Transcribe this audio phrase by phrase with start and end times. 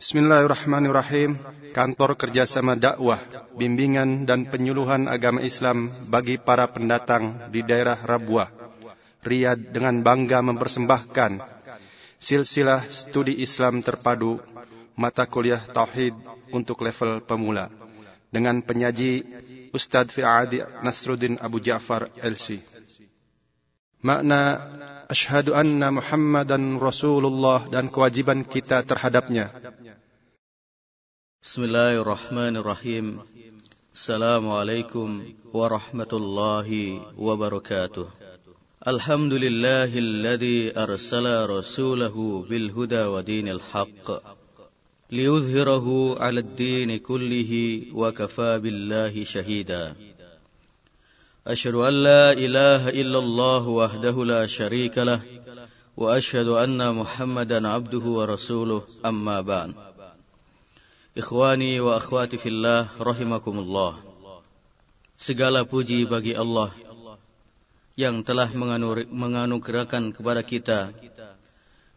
[0.00, 1.36] Bismillahirrahmanirrahim.
[1.76, 3.20] Kantor Kerjasama Dakwah,
[3.52, 8.48] Bimbingan dan Penyuluhan Agama Islam bagi para pendatang di daerah Rabuah,
[9.20, 11.44] Riyadh dengan bangga mempersembahkan
[12.16, 14.40] silsilah studi Islam terpadu
[14.96, 16.16] mata kuliah Tauhid
[16.56, 17.68] untuk level pemula
[18.32, 19.20] dengan penyaji
[19.68, 22.64] Ustadz Fi'adi Nasruddin Abu Ja'far LC.
[24.00, 24.64] Makna
[25.10, 29.50] Ashhadu anna Muhammadan Rasulullah dan kewajiban kita terhadapnya.
[31.42, 33.18] Bismillahirrahmanirrahim.
[33.90, 38.06] Assalamualaikum warahmatullahi wabarakatuh.
[38.86, 44.22] Alhamdulillahilladzi arsala rasulahu bil huda wa dinil haqq
[49.26, 49.98] shahida.
[51.46, 55.20] أشهد أن لا إله إلا الله وحده لا شريك له
[55.96, 59.72] وأشهد أن محمدا عبده ورسوله أما بعد.
[61.10, 63.98] Ikhwani wa akhwati fillah rahimakumullah
[65.18, 66.70] Segala puji bagi Allah
[67.98, 68.46] yang telah
[69.10, 70.94] menganugerahkan kepada kita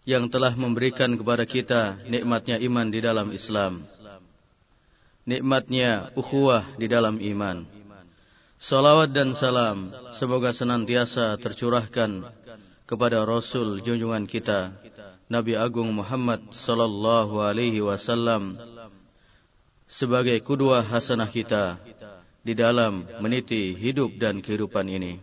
[0.03, 3.85] yang telah memberikan kepada kita nikmatnya iman di dalam Islam
[5.23, 7.82] nikmatnya ukhuwah di dalam iman.
[8.64, 12.23] Salawat dan salam semoga senantiasa tercurahkan
[12.88, 14.72] kepada Rasul junjungan kita
[15.28, 18.56] Nabi Agung Muhammad sallallahu alaihi wasallam
[19.84, 21.75] sebagai kudua hasanah kita
[22.39, 25.19] di dalam meniti hidup dan kehidupan ini.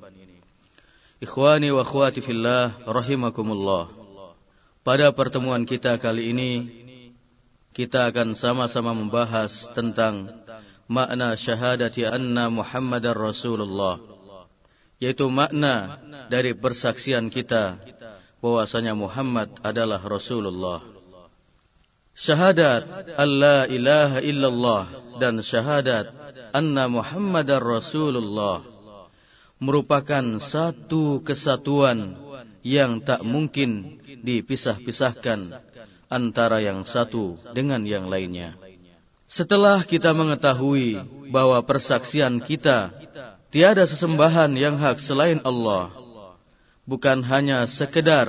[1.25, 3.89] Ikhwani wa akhwati fillah rahimakumullah.
[4.85, 6.51] Pada pertemuan kita kali ini
[7.73, 10.40] kita akan sama-sama membahas tentang
[10.91, 14.03] makna syahadati anna Muhammadar Rasulullah
[14.99, 17.79] yaitu makna dari persaksian kita
[18.43, 20.83] bahwasanya Muhammad adalah Rasulullah
[22.11, 24.83] syahadat alla ilaha illallah
[25.23, 26.11] dan syahadat
[26.51, 28.67] anna Muhammadar Rasulullah
[29.63, 32.19] merupakan satu kesatuan
[32.67, 35.53] yang tak mungkin dipisah-pisahkan
[36.11, 38.57] antara yang satu dengan yang lainnya.
[39.31, 40.99] Setelah kita mengetahui
[41.31, 42.91] bahwa persaksian kita
[43.55, 45.95] tiada sesembahan yang hak selain Allah,
[46.83, 48.27] bukan hanya sekedar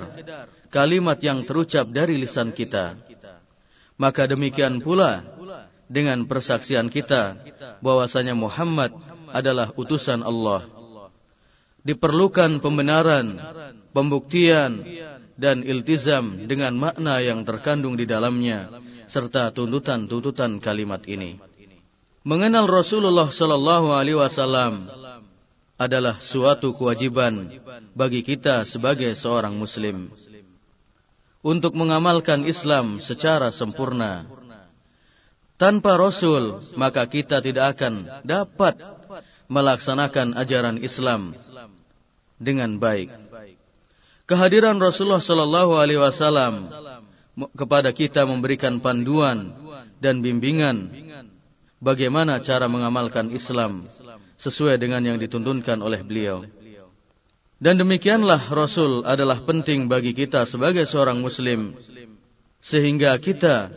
[0.70, 3.02] kalimat yang terucap dari lisan kita,
[3.98, 5.26] maka demikian pula
[5.90, 7.34] dengan persaksian kita
[7.82, 8.94] bahwasanya Muhammad
[9.34, 10.70] adalah utusan Allah.
[11.82, 13.42] Diperlukan pembenaran,
[13.90, 14.86] pembuktian,
[15.34, 18.70] dan iltizam dengan makna yang terkandung di dalamnya
[19.12, 21.36] serta tuntutan-tuntutan kalimat ini.
[22.24, 24.88] Mengenal Rasulullah sallallahu alaihi wasallam
[25.76, 27.52] adalah suatu kewajiban
[27.92, 30.08] bagi kita sebagai seorang muslim
[31.44, 34.24] untuk mengamalkan Islam secara sempurna.
[35.60, 38.82] Tanpa Rasul, maka kita tidak akan dapat
[39.52, 41.38] melaksanakan ajaran Islam
[42.42, 43.12] dengan baik.
[44.26, 46.72] Kehadiran Rasulullah sallallahu alaihi wasallam
[47.56, 49.56] kepada kita memberikan panduan
[50.04, 50.92] dan bimbingan
[51.80, 53.88] bagaimana cara mengamalkan Islam
[54.36, 56.44] sesuai dengan yang dituntunkan oleh beliau.
[57.62, 61.78] Dan demikianlah Rasul adalah penting bagi kita sebagai seorang muslim
[62.58, 63.70] sehingga kita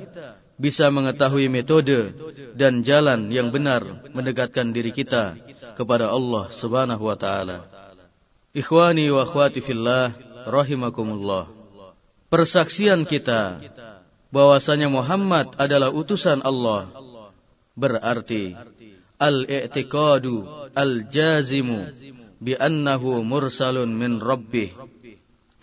[0.56, 2.16] bisa mengetahui metode
[2.56, 5.36] dan jalan yang benar mendekatkan diri kita
[5.76, 7.68] kepada Allah Subhanahu wa taala.
[8.54, 10.14] Ikhwani wa akhwati fillah
[10.48, 11.63] rahimakumullah
[12.28, 13.60] persaksian kita
[14.34, 16.90] bahwasanya Muhammad adalah utusan Allah.
[17.74, 18.54] Berarti
[19.18, 21.90] al-i'tiqadu al-jazimu
[22.38, 24.74] bi annahu mursalun min rabbih.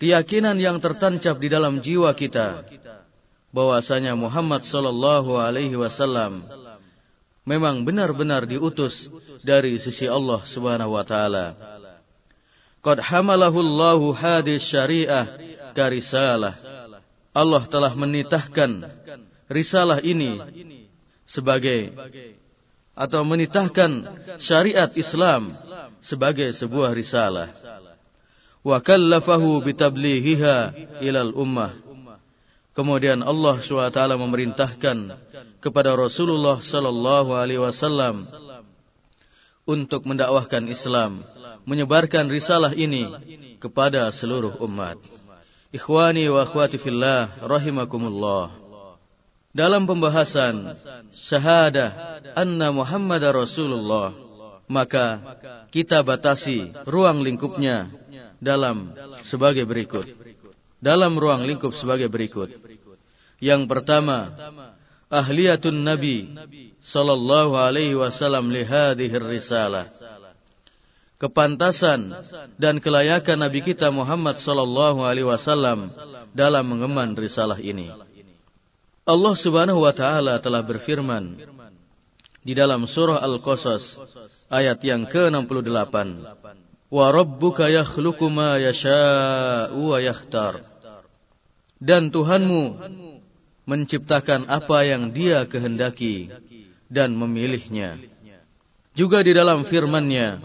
[0.00, 2.66] Keyakinan yang tertancap di dalam jiwa kita
[3.54, 6.42] bahwasanya Muhammad sallallahu alaihi wasallam
[7.46, 9.12] memang benar-benar diutus
[9.46, 11.54] dari sisi Allah Subhanahu wa taala.
[12.82, 16.54] Qad hamalahu Allahu hadis syariah karisalah.
[17.32, 18.84] Allah telah menitahkan
[19.48, 20.36] risalah ini
[21.24, 21.92] sebagai
[22.92, 24.04] atau menitahkan
[24.36, 25.56] syariat Islam
[26.04, 27.48] sebagai sebuah risalah.
[28.62, 30.56] Wa kallafahu bitablighiha
[31.00, 31.72] ilal ummah.
[32.72, 34.96] Kemudian Allah SWT memerintahkan
[35.60, 38.24] kepada Rasulullah sallallahu alaihi wasallam
[39.68, 41.20] untuk mendakwahkan Islam,
[41.68, 43.06] menyebarkan risalah ini
[43.60, 44.98] kepada seluruh umat.
[45.72, 48.52] Ikhwani wa akhwati fillah rahimakumullah.
[49.56, 50.76] Dalam pembahasan
[51.16, 54.12] syahadah anna Muhammad Rasulullah,
[54.68, 55.36] maka
[55.72, 57.88] kita batasi ruang lingkupnya
[58.36, 58.92] dalam
[59.24, 60.04] sebagai berikut.
[60.76, 62.52] Dalam ruang lingkup sebagai berikut.
[63.40, 64.28] Yang pertama,
[65.08, 66.36] ahliyatun nabi
[66.84, 68.60] sallallahu alaihi wasallam li
[69.08, 69.88] risalah
[71.22, 72.10] kepantasan
[72.58, 75.86] dan kelayakan nabi kita Muhammad sallallahu alaihi wasallam
[76.34, 77.94] dalam mengemban risalah ini
[79.06, 81.38] Allah Subhanahu wa taala telah berfirman
[82.42, 84.02] di dalam surah Al-Qasas
[84.50, 85.94] ayat yang ke-68
[86.90, 90.66] wa rabbuka yakhluqu ma yasha'u wa yakhtar
[91.78, 92.78] dan Tuhanmu
[93.66, 96.30] menciptakan apa yang Dia kehendaki
[96.90, 97.98] dan memilihnya.
[98.92, 100.38] Juga di dalam firman-Nya,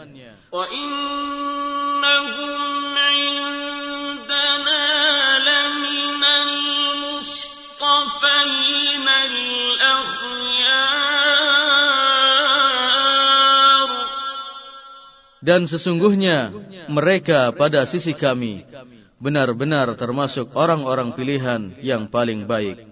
[15.47, 16.51] Dan sesungguhnya
[16.91, 18.67] mereka pada sisi kami
[19.15, 22.83] benar-benar termasuk orang-orang pilihan yang paling baik.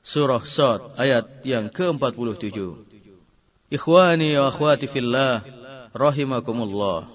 [0.00, 2.56] Surah Sad ayat yang ke-47.
[3.74, 5.59] Ikhwani wa akhwati fillah
[5.94, 7.08] rahimakumullah.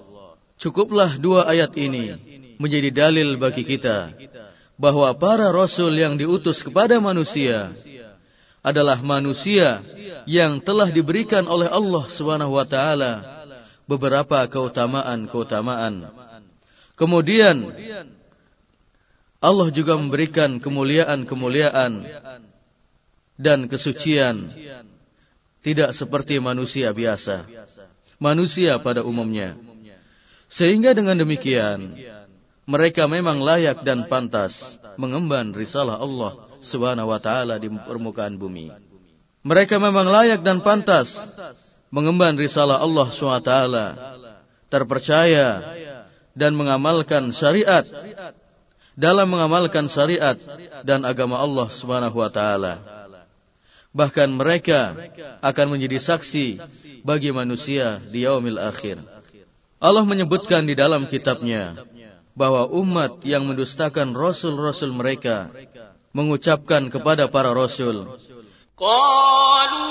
[0.55, 2.15] Cukuplah dua ayat ini
[2.55, 4.15] menjadi dalil bagi kita
[4.79, 7.75] bahwa para rasul yang diutus kepada manusia
[8.63, 9.83] adalah manusia
[10.25, 13.13] yang telah diberikan oleh Allah Subhanahu wa taala
[13.85, 16.09] beberapa keutamaan-keutamaan.
[16.95, 17.69] Kemudian
[19.43, 21.91] Allah juga memberikan kemuliaan-kemuliaan
[23.37, 24.49] dan kesucian
[25.61, 27.45] tidak seperti manusia biasa.
[28.17, 29.59] Manusia pada umumnya.
[30.47, 31.99] Sehingga dengan demikian,
[32.65, 38.73] mereka memang layak dan pantas mengemban risalah Allah Subhanahu wa taala di permukaan bumi.
[39.45, 41.13] Mereka memang layak dan pantas
[41.93, 43.51] mengemban risalah Allah SWT,
[44.73, 45.61] terpercaya
[46.33, 47.85] dan mengamalkan syariat
[48.97, 50.39] dalam mengamalkan syariat
[50.81, 53.04] dan agama Allah Subhanahu wa taala.
[53.95, 54.91] Bahkan mereka
[55.39, 56.59] akan menjadi saksi
[57.07, 58.99] bagi manusia di yaumil akhir.
[59.79, 61.79] Allah menyebutkan di dalam kitabnya
[62.35, 65.47] bahwa umat yang mendustakan rasul-rasul mereka
[66.11, 68.19] mengucapkan kepada para rasul
[68.75, 69.87] Qalu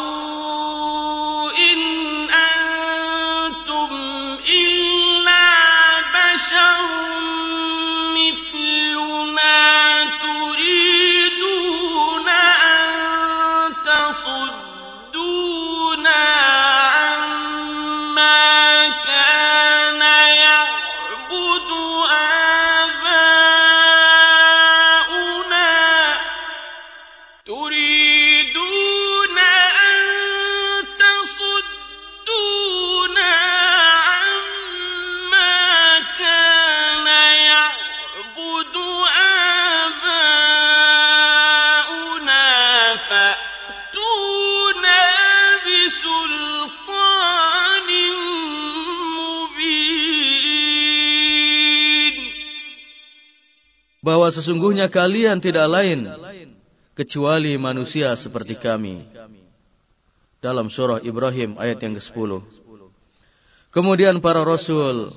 [54.45, 56.05] sesungguhnya kalian tidak lain
[56.93, 59.01] kecuali manusia seperti kami.
[60.45, 62.45] Dalam surah Ibrahim ayat yang ke-10.
[63.73, 65.09] Kemudian para rasul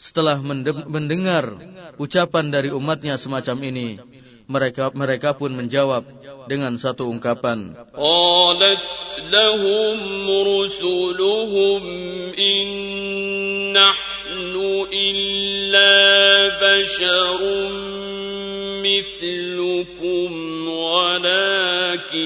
[0.00, 0.40] setelah
[0.88, 1.52] mendengar
[2.00, 4.00] ucapan dari umatnya semacam ini,
[4.48, 6.08] mereka mereka pun menjawab
[6.48, 7.76] dengan satu ungkapan.
[7.92, 8.82] Qalat
[9.28, 10.00] lahum
[10.48, 11.82] rusuluhum
[12.32, 12.66] in
[13.76, 15.92] nahnu illa
[16.56, 18.01] basharum
[18.83, 20.31] مثلكم
[20.67, 22.17] ولكن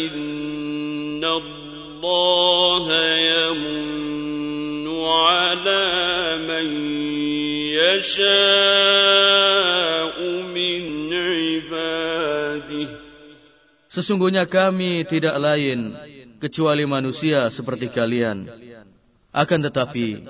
[1.26, 2.86] الله
[3.18, 5.88] يمن على
[6.48, 6.68] من
[7.80, 8.22] يشاء
[10.56, 12.88] من عباده
[13.92, 15.92] Sesungguhnya kami tidak lain
[16.40, 18.48] kecuali manusia seperti kalian.
[19.36, 20.24] Akan tetapi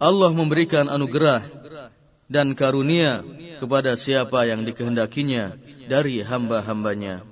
[0.00, 1.59] Allah memberikan anugerah
[2.31, 3.19] dan karunia
[3.59, 5.59] kepada siapa yang dikehendakinya
[5.91, 7.27] dari hamba-hambanya.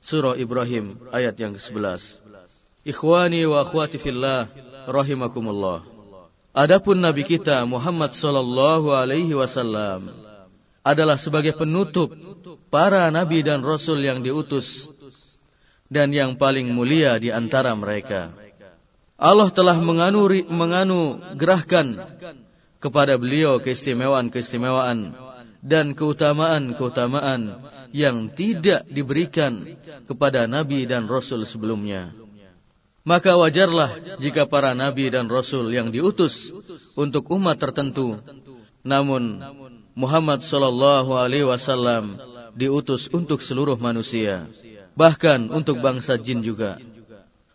[0.00, 2.24] Surah Ibrahim ayat yang ke-11.
[2.88, 4.48] Ikhwani wa akhwati fillah
[4.88, 5.84] rahimakumullah.
[6.56, 10.08] Adapun nabi kita Muhammad sallallahu alaihi wasallam
[10.80, 12.08] adalah sebagai penutup
[12.72, 14.88] para nabi dan rasul yang diutus
[15.92, 18.32] dan yang paling mulia di antara mereka.
[19.18, 22.00] Allah telah menganu menganu gerahkan
[22.78, 25.14] kepada beliau keistimewaan-keistimewaan
[25.62, 27.58] dan keutamaan-keutamaan
[27.90, 29.66] yang tidak diberikan
[30.06, 32.14] kepada nabi dan rasul sebelumnya.
[33.02, 36.52] Maka wajarlah jika para nabi dan rasul yang diutus
[36.92, 38.20] untuk umat tertentu,
[38.84, 39.40] namun
[39.96, 42.14] Muhammad sallallahu alaihi wasallam
[42.54, 44.46] diutus untuk seluruh manusia,
[44.94, 46.78] bahkan untuk bangsa jin juga.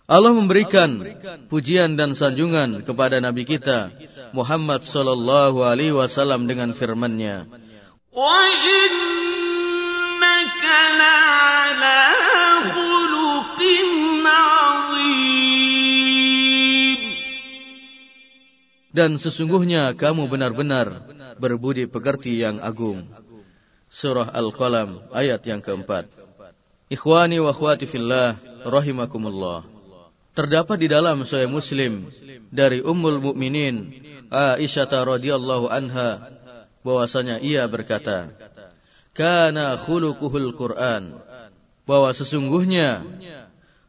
[0.04, 1.00] Allah memberikan
[1.48, 3.88] pujian dan sanjungan kepada Nabi kita
[4.34, 7.46] Muhammad sallallahu alaihi wasallam dengan firman-Nya.
[8.10, 9.38] Wa innaka
[10.98, 12.02] la'ala
[12.74, 13.88] khuluqin
[14.26, 15.54] 'azim.
[18.94, 21.06] Dan sesungguhnya kamu benar-benar
[21.38, 23.06] berbudi pekerti yang agung.
[23.94, 26.10] Surah Al-Qalam ayat yang keempat.
[26.90, 29.73] Ikhwani wa akhwati fillah rahimakumullah.
[30.34, 32.10] Terdapat di dalam Sahih Muslim
[32.50, 33.94] dari Ummul Mukminin
[34.34, 36.34] Aisyah radhiyallahu anha
[36.82, 38.34] bahwasanya ia berkata,
[39.14, 41.22] "Kana khuluquhul Qur'an."
[41.84, 43.06] Bahwa sesungguhnya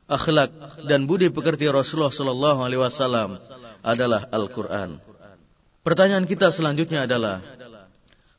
[0.04, 0.50] akhlak
[0.84, 3.40] dan budi pekerti Rasulullah sallallahu alaihi wasallam
[3.80, 5.00] adalah Al-Qur'an.
[5.80, 7.40] Pertanyaan kita selanjutnya adalah,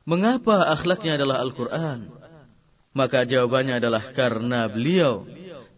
[0.06, 2.12] mengapa akhlaknya adalah Al-Qur'an?
[2.96, 5.28] Maka jawabannya adalah karena beliau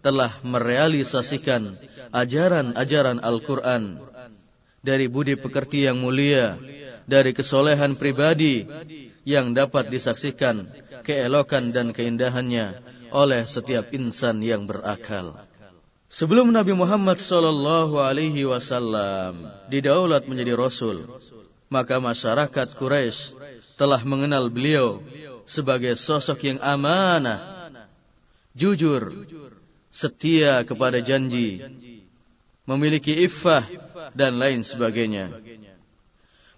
[0.02, 1.74] telah merealisasikan
[2.14, 4.00] ajaran-ajaran Al-Quran
[4.82, 6.56] dari budi pekerti yang mulia,
[7.08, 8.68] dari kesolehan pribadi
[9.28, 10.68] yang dapat disaksikan
[11.04, 12.80] keelokan dan keindahannya
[13.12, 15.36] oleh setiap insan yang berakal.
[16.08, 21.04] Sebelum Nabi Muhammad sallallahu alaihi wasallam didaulat menjadi rasul,
[21.68, 23.36] maka masyarakat Quraisy
[23.76, 25.04] telah mengenal beliau
[25.44, 27.68] sebagai sosok yang amanah,
[28.56, 29.28] jujur,
[29.98, 31.58] setia kepada janji,
[32.70, 33.66] memiliki iffah
[34.14, 35.34] dan lain sebagainya.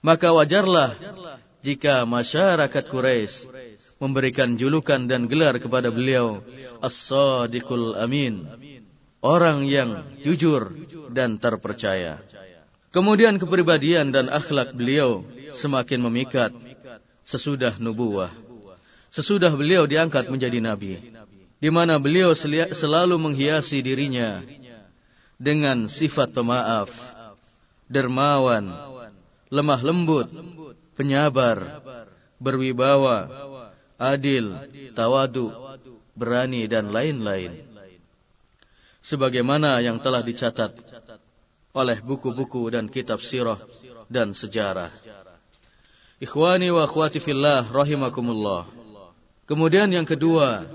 [0.04, 1.00] Maka wajarlah
[1.64, 3.48] jika masyarakat Quraisy
[4.00, 6.44] memberikan julukan dan gelar kepada beliau
[6.84, 8.44] As-Sadiqul Amin,
[9.24, 10.76] orang yang jujur
[11.16, 12.20] dan terpercaya.
[12.92, 15.24] Kemudian kepribadian dan akhlak beliau
[15.56, 16.52] semakin memikat
[17.24, 18.34] sesudah nubuah.
[19.14, 21.19] Sesudah beliau diangkat menjadi nabi
[21.60, 22.32] di mana beliau
[22.72, 24.40] selalu menghiasi dirinya
[25.36, 26.88] dengan sifat pemaaf,
[27.92, 28.68] dermawan,
[29.52, 30.28] lemah lembut,
[30.96, 31.84] penyabar,
[32.40, 33.28] berwibawa,
[34.00, 34.56] adil,
[34.96, 35.52] tawadu,
[36.16, 37.68] berani dan lain-lain.
[39.04, 40.76] Sebagaimana yang telah dicatat
[41.76, 43.60] oleh buku-buku dan kitab sirah
[44.12, 44.92] dan sejarah.
[46.20, 48.68] Ikhwani wa akhwati fillah rahimakumullah.
[49.48, 50.68] Kemudian yang kedua,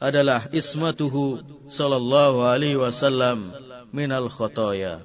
[0.00, 3.52] adalah ismatuhu sallallahu alaihi wasallam
[3.92, 5.04] minal khotoya.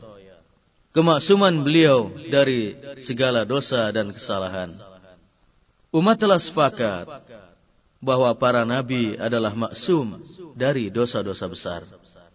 [0.96, 2.72] Kemaksuman beliau dari
[3.04, 4.72] segala dosa dan kesalahan.
[5.92, 7.04] Umat telah sepakat
[8.00, 10.24] bahwa para nabi adalah maksum
[10.56, 11.82] dari dosa-dosa besar.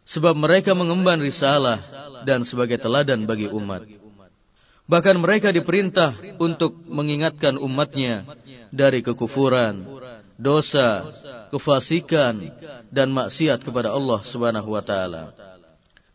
[0.04, 1.80] Sebab mereka mengemban risalah
[2.28, 3.88] dan sebagai teladan bagi umat.
[4.90, 8.26] Bahkan mereka diperintah untuk mengingatkan umatnya
[8.74, 9.86] dari kekufuran,
[10.40, 11.12] dosa,
[11.52, 12.50] kefasikan
[12.88, 15.36] dan maksiat kepada Allah Subhanahu wa taala.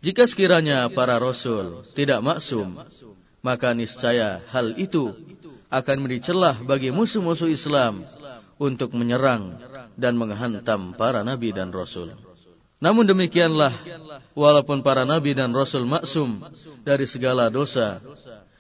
[0.02, 2.82] Jika sekiranya para rasul tidak maksum,
[3.46, 5.14] maka niscaya hal itu
[5.70, 8.06] akan menjadi celah bagi musuh-musuh Islam
[8.58, 9.62] untuk menyerang
[9.98, 12.14] dan menghantam para nabi dan rasul.
[12.82, 13.72] Namun demikianlah,
[14.38, 16.44] walaupun para nabi dan rasul maksum
[16.86, 17.98] dari segala dosa,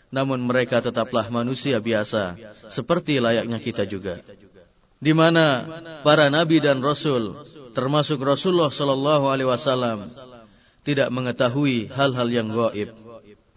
[0.09, 2.37] namun mereka tetaplah manusia biasa,
[2.71, 4.23] seperti layaknya kita juga
[4.99, 5.67] di mana
[6.01, 7.35] para nabi dan rasul
[7.75, 10.07] termasuk Rasulullah sallallahu alaihi wasallam
[10.87, 12.95] tidak mengetahui hal-hal yang gaib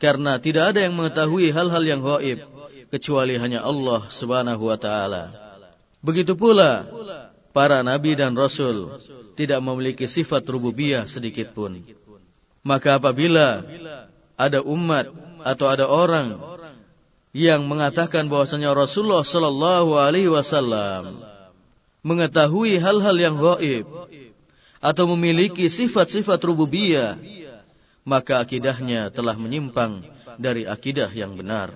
[0.03, 2.43] karena tidak ada yang mengetahui hal-hal yang gaib
[2.89, 5.31] kecuali hanya Allah Subhanahu wa taala.
[6.01, 6.89] Begitu pula
[7.53, 8.97] para nabi dan rasul
[9.37, 11.79] tidak memiliki sifat rububiyah sedikit pun.
[12.65, 13.63] Maka apabila
[14.35, 15.11] ada umat
[15.47, 16.58] atau ada orang
[17.39, 21.23] yang mengatakan bahwasanya Rasulullah sallallahu alaihi wasallam
[22.03, 23.87] mengetahui hal-hal yang gaib
[24.83, 27.15] atau memiliki sifat-sifat rububiyah,
[28.03, 30.03] maka akidahnya telah menyimpang
[30.35, 31.75] dari akidah yang benar.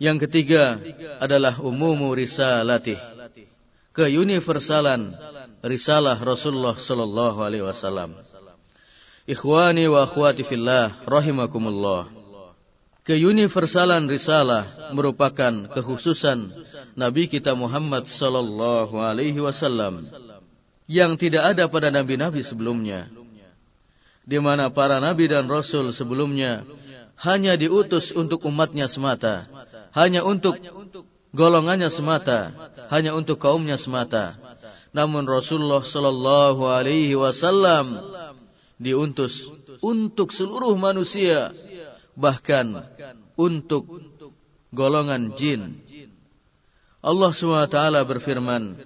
[0.00, 0.80] Yang ketiga
[1.20, 2.96] adalah umumu risalatih,
[3.92, 5.12] keuniversalan
[5.60, 8.16] risalah Rasulullah sallallahu alaihi wasallam.
[9.28, 12.19] Ikhwani wa akhwati fillah rahimakumullah.
[13.00, 16.52] Keuniversalan risalah merupakan kekhususan
[16.94, 20.04] Nabi kita Muhammad sallallahu alaihi wasallam
[20.90, 23.08] yang tidak ada pada nabi-nabi sebelumnya.
[24.26, 26.66] Di mana para nabi dan rasul sebelumnya
[27.20, 29.48] hanya diutus untuk umatnya semata,
[29.96, 30.60] hanya untuk
[31.32, 32.52] golongannya semata,
[32.90, 34.36] hanya untuk kaumnya semata.
[34.90, 38.02] Namun Rasulullah sallallahu alaihi wasallam
[38.80, 39.46] diutus
[39.78, 41.54] untuk seluruh manusia
[42.20, 42.84] bahkan
[43.34, 43.88] untuk
[44.70, 45.80] golongan jin.
[47.00, 48.76] Allah SWT berfirman,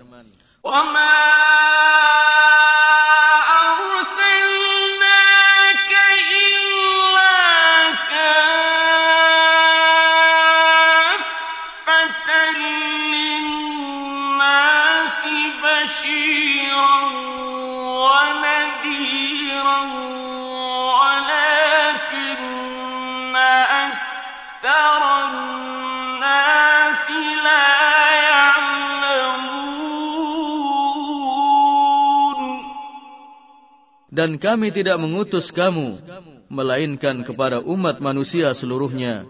[34.25, 36.01] Dan kami tidak mengutus kamu,
[36.49, 39.29] melainkan kepada umat manusia seluruhnya,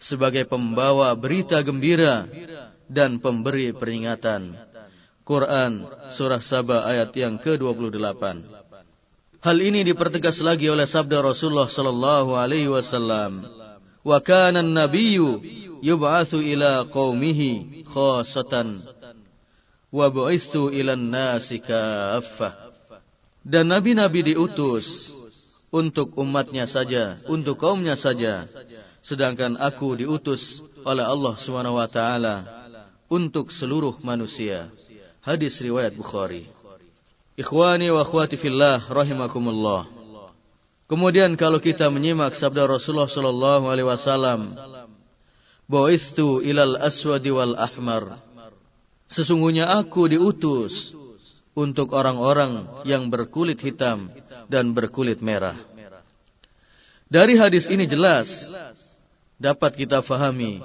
[0.00, 2.24] sebagai pembawa berita gembira
[2.88, 4.56] dan pemberi peringatan.
[5.28, 8.24] Quran Surah Saba ayat yang ke-28.
[9.44, 13.44] Hal ini dipertegas lagi oleh sabda Rasulullah sallallahu alaihi wasallam.
[14.00, 15.44] Wa kana an-nabiyyu
[15.84, 18.80] yub'atsu ila qaumihi khassatan
[19.92, 22.69] wa bu'istu ila an-nasi kaffah.
[23.40, 25.16] Dan nabi-nabi diutus
[25.72, 28.44] untuk umatnya saja, untuk kaumnya saja.
[29.00, 32.44] Sedangkan aku diutus oleh Allah Subhanahu wa taala
[33.08, 34.68] untuk seluruh manusia.
[35.24, 36.48] Hadis riwayat Bukhari.
[37.40, 39.88] Ikhwani wa akhwati fillah rahimakumullah.
[40.84, 44.52] Kemudian kalau kita menyimak sabda Rasulullah sallallahu alaihi wasallam,
[45.64, 48.20] "Bu'istu ilal aswadi wal ahmar."
[49.08, 50.92] Sesungguhnya aku diutus
[51.54, 54.10] untuk orang-orang yang berkulit hitam
[54.46, 55.58] dan berkulit merah.
[57.10, 58.46] Dari hadis ini jelas
[59.34, 60.62] dapat kita fahami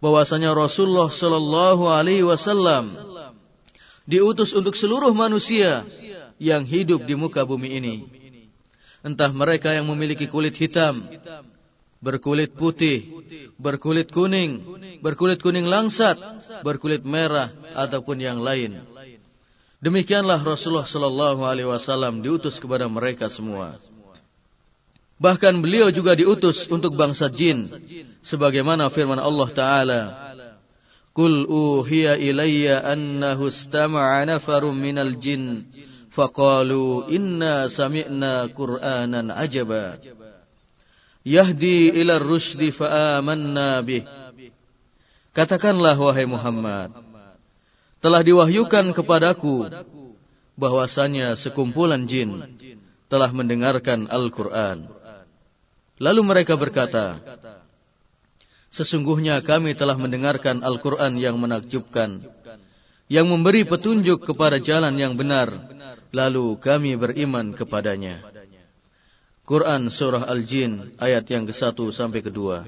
[0.00, 2.90] bahwasanya Rasulullah Shallallahu Alaihi Wasallam
[4.08, 5.84] diutus untuk seluruh manusia
[6.40, 7.94] yang hidup di muka bumi ini.
[9.02, 11.02] Entah mereka yang memiliki kulit hitam,
[12.02, 13.06] berkulit putih,
[13.58, 14.62] berkulit kuning,
[15.02, 16.18] berkulit kuning langsat,
[16.62, 18.78] berkulit merah, ataupun yang lain.
[19.82, 23.82] Demikianlah Rasulullah Sallallahu Alaihi Wasallam diutus kepada mereka semua.
[25.18, 27.66] Bahkan beliau juga diutus untuk bangsa jin,
[28.22, 30.00] sebagaimana firman Allah Taala,
[31.10, 34.22] "Qul uhiya ilayya annahu istama'a
[34.70, 35.66] minal jin,
[36.14, 39.98] faqalu inna sami'na Qur'anan ajaba,
[41.26, 44.06] yahdi ila rushdi fa'amanna bih."
[45.34, 47.11] Katakanlah wahai Muhammad,
[48.02, 49.70] telah diwahyukan kepadaku
[50.58, 52.42] bahwasanya sekumpulan jin
[53.06, 54.90] telah mendengarkan Al-Quran.
[56.02, 57.22] Lalu mereka berkata,
[58.72, 62.24] Sesungguhnya kami telah mendengarkan Al-Quran yang menakjubkan,
[63.04, 65.52] yang memberi petunjuk kepada jalan yang benar,
[66.08, 68.24] lalu kami beriman kepadanya.
[69.44, 72.64] Quran Surah Al-Jin ayat yang ke-1 sampai ke-2.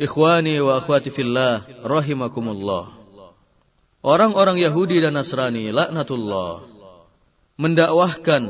[0.00, 2.99] Ikhwani wa akhwati fillah rahimakumullah.
[4.00, 6.64] Orang-orang Yahudi dan Nasrani, laknatullah,
[7.60, 8.48] mendakwahkan,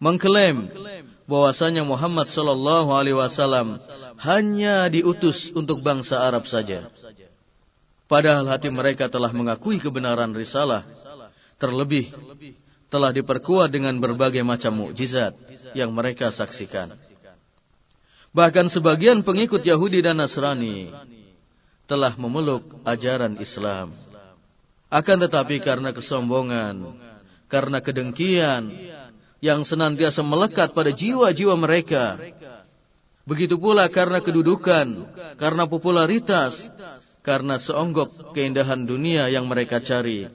[0.00, 0.72] mengklaim
[1.28, 3.76] bahwasanya Muhammad sallallahu alaihi wasallam
[4.16, 6.88] hanya diutus untuk bangsa Arab saja.
[8.08, 10.88] Padahal hati mereka telah mengakui kebenaran risalah,
[11.60, 12.10] terlebih
[12.88, 15.36] telah diperkuat dengan berbagai macam mukjizat
[15.76, 16.96] yang mereka saksikan.
[18.32, 20.88] Bahkan sebagian pengikut Yahudi dan Nasrani
[21.90, 23.90] telah memeluk ajaran Islam.
[24.86, 26.94] Akan tetapi karena kesombongan,
[27.50, 28.70] karena kedengkian
[29.42, 32.14] yang senantiasa melekat pada jiwa-jiwa mereka.
[33.26, 34.86] Begitu pula karena kedudukan,
[35.34, 36.70] karena popularitas,
[37.26, 40.30] karena seonggok keindahan dunia yang mereka cari,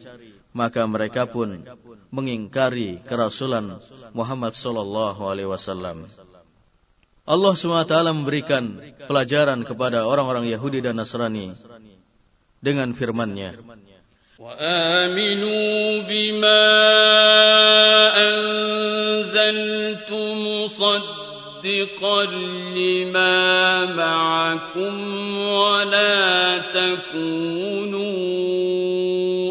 [0.52, 1.64] maka mereka pun
[2.12, 3.80] mengingkari kerasulan
[4.12, 6.08] Muhammad sallallahu alaihi wasallam.
[7.31, 8.75] Allah SWT memberikan
[9.07, 11.55] pelajaran kepada orang-orang Yahudi dan Nasrani
[12.59, 13.55] dengan firman-Nya.
[14.41, 16.65] وآمنوا بما
[18.33, 22.25] أنزلت مصدقا
[22.73, 23.37] لما
[23.85, 24.95] معكم
[25.39, 28.11] ولا تكونوا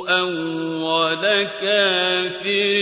[0.09, 1.23] أول
[1.61, 2.75] كافر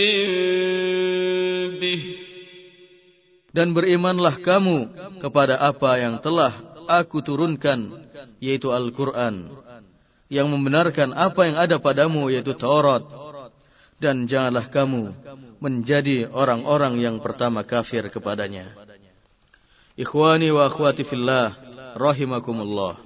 [3.53, 4.89] Dan berimanlah kamu
[5.21, 6.57] kepada apa yang telah
[6.89, 8.01] aku turunkan,
[8.41, 9.53] yaitu Al-Quran,
[10.33, 13.05] yang membenarkan apa yang ada padamu, yaitu Taurat.
[14.01, 15.15] Dan janganlah kamu
[15.63, 18.73] menjadi orang-orang yang pertama kafir kepadanya.
[19.95, 21.55] Ikhwani wa akhwati fillah,
[21.95, 22.99] rahimakumullah.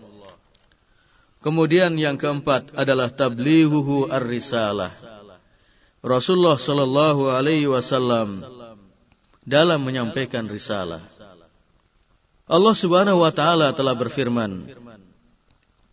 [1.43, 4.95] Kemudian yang keempat adalah tablighuhu ar-risalah.
[6.01, 8.41] Rasulullah sallallahu alaihi wasallam
[9.47, 11.07] dalam menyampaikan risalah.
[12.47, 14.75] Allah Subhanahu wa taala telah berfirman,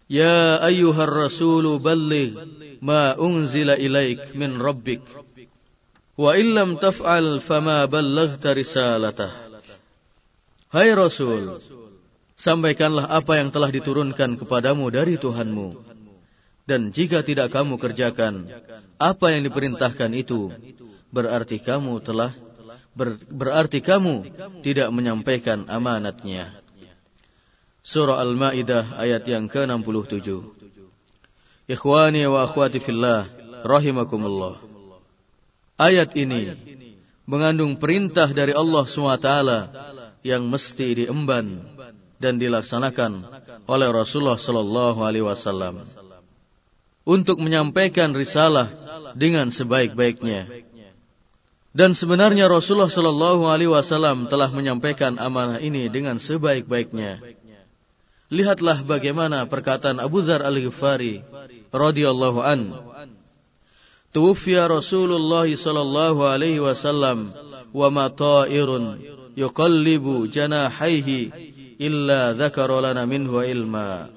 [0.09, 2.33] "Ya ayyuhar rasulu balligh
[2.81, 5.05] ma unzila ilaik min rabbik
[6.17, 9.31] wa illam taf'al fama ballaghta risalatah."
[10.73, 11.61] Hai Rasul,
[12.33, 15.93] sampaikanlah apa yang telah diturunkan kepadamu dari Tuhanmu.
[16.63, 18.49] Dan jika tidak kamu kerjakan
[18.97, 20.49] apa yang diperintahkan itu,
[21.13, 22.33] berarti kamu telah
[22.93, 24.29] Ber, berarti kamu
[24.61, 26.53] tidak menyampaikan amanatnya.
[27.83, 30.29] Surah Al-Ma'idah ayat yang ke-67.
[31.67, 33.27] Ikhwani wa akhwati fillah,
[33.65, 34.61] rahimakumullah.
[35.75, 36.53] Ayat ini
[37.25, 39.29] mengandung perintah dari Allah SWT
[40.23, 41.65] yang mesti diemban
[42.21, 43.25] dan dilaksanakan
[43.67, 45.83] oleh Rasulullah Sallallahu Alaihi Wasallam
[47.03, 48.71] untuk menyampaikan risalah
[49.19, 50.62] dengan sebaik-baiknya.
[51.73, 57.17] Dan sebenarnya Rasulullah Sallallahu Alaihi Wasallam telah menyampaikan amanah ini dengan sebaik-baiknya.
[58.33, 61.21] Lihatlah bagaimana perkataan Abu Zar Al Ghifari
[61.69, 62.73] radhiyallahu an.
[64.13, 67.33] Tuwfiya Rasulullah sallallahu alaihi wasallam
[67.73, 69.01] wa ma ta'irun
[69.33, 71.33] yuqallibu janahaihi
[71.81, 74.09] illa dzakara lana minhu ilma.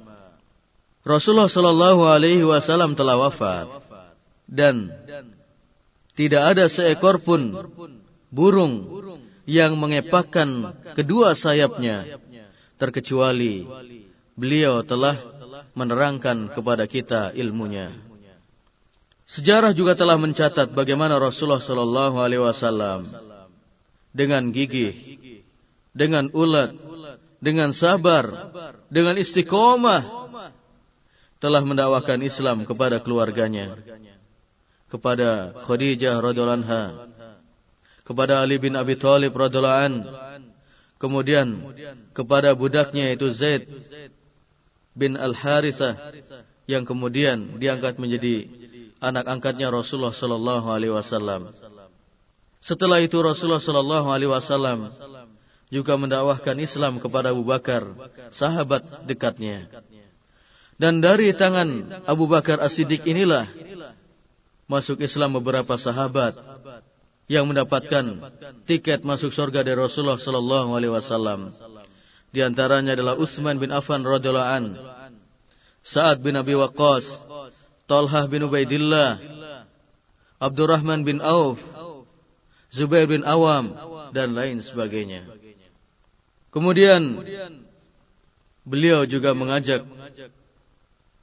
[1.05, 3.69] Rasulullah sallallahu alaihi wasallam telah wafat
[4.49, 4.92] dan
[6.17, 7.53] tidak ada seekor pun
[8.33, 8.89] burung
[9.47, 12.19] yang mengepakkan kedua sayapnya
[12.81, 13.69] terkecuali
[14.35, 15.21] beliau telah
[15.77, 17.93] menerangkan kepada kita ilmunya.
[19.27, 23.11] Sejarah juga telah mencatat bagaimana Rasulullah Sallallahu Alaihi Wasallam
[24.15, 24.95] dengan gigih,
[25.91, 26.73] dengan ulat,
[27.43, 28.55] dengan sabar,
[28.89, 30.31] dengan istiqomah
[31.43, 33.77] telah mendakwakan Islam kepada keluarganya,
[34.87, 36.85] kepada Khadijah radhiallahu anha,
[38.07, 39.94] kepada Ali bin Abi Thalib radhiallahu an,
[41.03, 41.49] kemudian
[42.14, 43.66] kepada budaknya yaitu Zaid
[44.96, 45.99] bin Al Harisah
[46.70, 48.49] yang kemudian diangkat menjadi
[49.03, 51.53] anak angkatnya Rasulullah sallallahu alaihi wasallam.
[52.62, 54.90] Setelah itu Rasulullah sallallahu alaihi wasallam
[55.70, 57.87] juga mendakwahkan Islam kepada Abu Bakar,
[58.31, 59.66] sahabat dekatnya.
[60.77, 63.49] Dan dari tangan Abu Bakar As-Siddiq inilah
[64.67, 66.35] masuk Islam beberapa sahabat
[67.27, 68.23] yang mendapatkan
[68.67, 71.51] tiket masuk surga dari Rasulullah sallallahu alaihi wasallam.
[72.31, 74.65] Di antaranya adalah Utsman bin Affan radhiyallahu an,
[75.87, 77.23] Sa'ad bin Abi Waqqas,
[77.87, 79.23] Talhah bin Ubaidillah,
[80.43, 81.63] Abdurrahman bin Auf,
[82.75, 83.73] Zubair bin Awam,
[84.11, 85.27] dan lain sebagainya.
[86.51, 87.23] Kemudian
[88.67, 89.87] beliau juga mengajak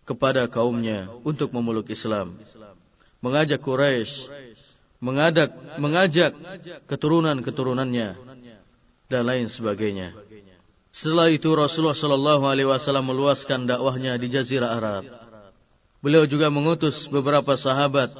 [0.08, 2.40] kepada kaumnya untuk memeluk Islam.
[3.24, 4.28] Mengajak Quraisy,
[5.00, 6.32] mengajak, mengajak
[6.92, 8.20] keturunan-keturunannya
[9.08, 10.12] dan lain sebagainya.
[10.94, 15.04] Setelah itu Rasulullah Shallallahu Alaihi Wasallam meluaskan dakwahnya di Jazirah Arab.
[16.04, 18.12] Beliau juga mengutus beberapa sahabat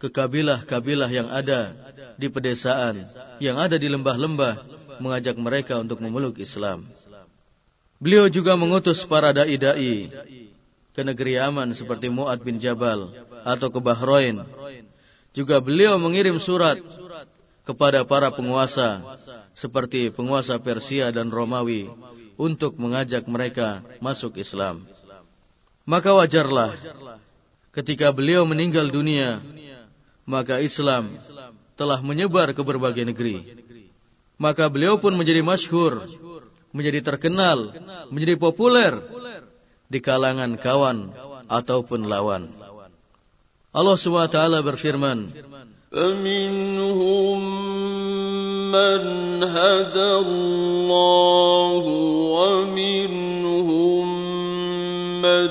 [0.00, 1.74] ke kabilah-kabilah yang ada
[2.16, 3.04] di pedesaan,
[3.42, 4.62] yang ada di lembah-lembah,
[5.02, 6.86] mengajak mereka untuk memeluk Islam.
[8.00, 10.08] Beliau juga mengutus para dai-dai
[10.90, 13.10] ke negeri aman seperti Mu'ad bin Jabal
[13.46, 14.42] atau ke Bahrain.
[15.30, 16.82] Juga beliau mengirim surat
[17.62, 18.98] kepada para penguasa
[19.54, 21.86] seperti penguasa Persia dan Romawi
[22.34, 24.82] untuk mengajak mereka masuk Islam.
[25.86, 26.74] Maka wajarlah
[27.70, 29.38] ketika beliau meninggal dunia,
[30.26, 31.14] maka Islam
[31.78, 33.62] telah menyebar ke berbagai negeri.
[34.40, 36.08] Maka beliau pun menjadi masyhur,
[36.72, 37.76] menjadi terkenal,
[38.08, 38.96] menjadi populer
[39.89, 41.13] di kalangan kawan
[41.47, 42.49] ataupun lawan.
[43.75, 45.31] Allah SWT berfirman,
[45.95, 47.39] فمنهم
[48.71, 49.03] من
[49.43, 51.83] هدى الله
[52.35, 54.07] ومنهم
[55.23, 55.49] من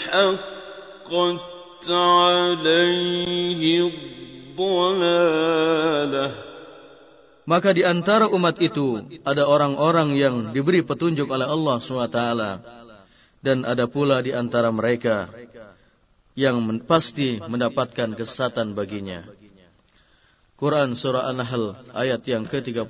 [0.00, 3.62] حقت عليه
[4.56, 6.30] الضلاله
[7.42, 12.18] Maka di antara umat itu ada orang-orang yang diberi petunjuk oleh Allah SWT.
[13.41, 15.29] dan ada pula di antara mereka
[16.37, 19.25] yang pasti mendapatkan kesesatan baginya.
[20.57, 22.89] Quran Surah An-Nahl ayat yang ke-36.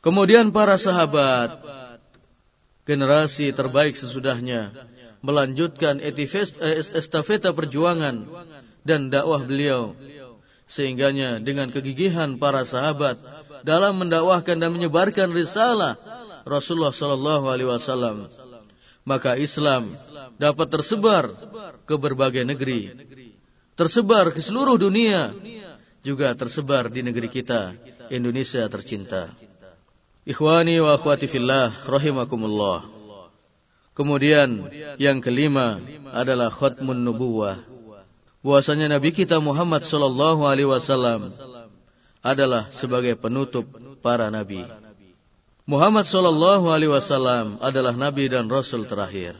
[0.00, 1.60] Kemudian para sahabat,
[2.88, 4.72] generasi terbaik sesudahnya,
[5.20, 6.14] melanjutkan eh,
[6.94, 8.24] estafeta perjuangan
[8.86, 9.92] dan dakwah beliau.
[10.66, 13.22] Sehingganya dengan kegigihan para sahabat
[13.62, 15.94] dalam mendakwahkan dan menyebarkan risalah
[16.42, 18.26] Rasulullah sallallahu alaihi wasallam,
[19.06, 19.94] maka Islam
[20.34, 21.30] dapat tersebar
[21.86, 22.90] ke berbagai negeri,
[23.78, 25.30] tersebar ke seluruh dunia,
[26.02, 27.78] juga tersebar di negeri kita,
[28.10, 29.30] Indonesia tercinta.
[30.26, 32.90] Ikhwani wa akhwati fillah rahimakumullah.
[33.94, 35.78] Kemudian yang kelima
[36.10, 37.62] adalah khatmun nubuwah.
[38.42, 41.30] Bahwasanya Nabi kita Muhammad sallallahu alaihi wasallam
[42.20, 43.64] adalah sebagai penutup
[44.02, 44.66] para nabi.
[45.66, 49.34] Muhammad sallallahu alaihi wasallam adalah nabi dan rasul terakhir.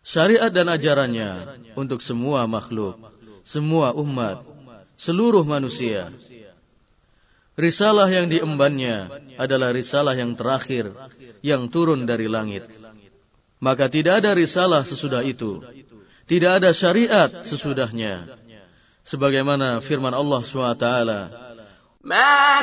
[0.00, 1.30] Syariat dan ajarannya
[1.76, 2.96] untuk semua makhluk,
[3.44, 4.40] semua umat,
[4.96, 6.08] seluruh manusia.
[7.56, 10.92] Risalah yang diembannya adalah risalah yang terakhir
[11.44, 12.64] yang turun dari langit.
[13.60, 15.60] Maka tidak ada risalah sesudah itu.
[16.24, 18.32] Tidak ada syariat sesudahnya.
[19.04, 20.86] Sebagaimana firman Allah SWT
[22.06, 22.62] ما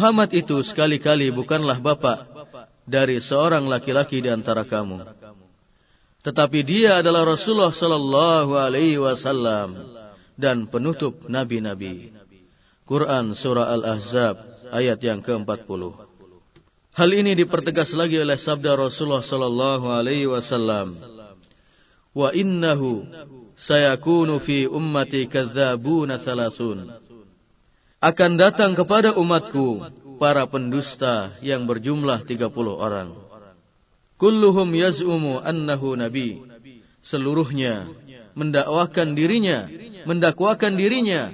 [0.00, 2.24] Muhammad itu sekali-kali bukanlah bapak
[2.88, 5.04] dari seorang laki-laki di antara kamu.
[6.24, 9.76] Tetapi dia adalah Rasulullah sallallahu alaihi wasallam
[10.40, 12.16] dan penutup nabi-nabi.
[12.88, 14.40] Quran surah Al-Ahzab
[14.72, 15.68] ayat yang ke-40.
[16.96, 20.96] Hal ini dipertegas lagi oleh sabda Rasulullah sallallahu alaihi wasallam.
[22.16, 23.04] Wa innahu
[23.52, 26.88] sayakunu fi ummati kadzabuna thalathun.
[28.00, 29.84] Akan datang kepada umatku
[30.16, 33.12] para pendusta yang berjumlah 30 orang.
[34.16, 36.40] Kulluhum yaz'umu annahu nabi.
[37.04, 37.88] Seluruhnya
[38.32, 39.68] mendakwakan dirinya,
[40.08, 41.28] mendakwakan dirinya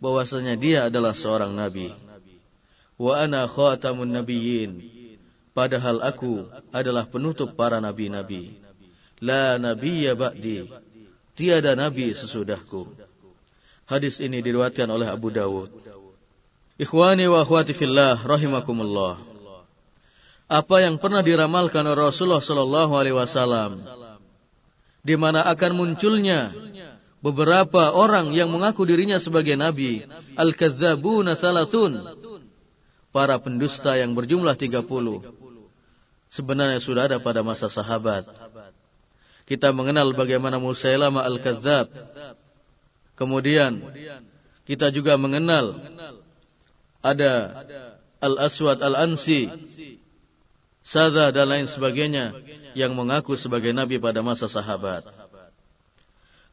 [0.00, 1.92] bahwasanya dia adalah seorang nabi.
[2.96, 4.72] Wa ana khatamun nabiyyin.
[5.56, 8.60] Padahal aku adalah penutup para nabi-nabi.
[9.24, 10.68] La nabiyya ba'di.
[11.32, 12.88] Tiada nabi sesudahku.
[13.88, 15.95] Hadis ini diriwayatkan oleh Abu Dawud.
[16.76, 19.24] Ikhwani wa akhwati fillah rahimakumullah.
[20.46, 23.80] Apa yang pernah diramalkan oleh Rasulullah sallallahu alaihi wasallam
[25.06, 26.50] di mana akan munculnya
[27.24, 30.02] beberapa orang yang mengaku dirinya sebagai nabi,
[30.34, 32.02] al-kadzdzabuna salatun.
[33.14, 34.84] Para pendusta yang berjumlah 30.
[36.28, 38.28] Sebenarnya sudah ada pada masa sahabat.
[39.48, 41.88] Kita mengenal bagaimana Musailamah al-Kadzdzab.
[43.16, 43.80] Kemudian
[44.68, 45.80] kita juga mengenal
[47.06, 47.32] ada
[48.18, 49.46] Al-Aswad Al-Ansi,
[50.86, 52.30] Sada dan lain sebagainya
[52.78, 55.02] yang mengaku sebagai nabi pada masa sahabat.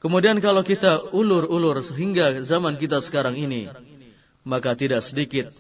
[0.01, 3.69] Kemudian kalau kita ulur-ulur sehingga zaman kita sekarang ini,
[4.41, 5.53] maka tidak sedikit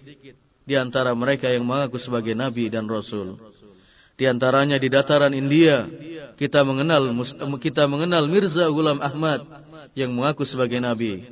[0.65, 3.37] di antara mereka yang mengaku sebagai nabi dan rasul.
[4.17, 5.85] Di antaranya di dataran India,
[6.33, 7.13] kita mengenal
[7.61, 9.45] kita mengenal Mirza Ghulam Ahmad
[9.93, 11.29] yang mengaku sebagai nabi.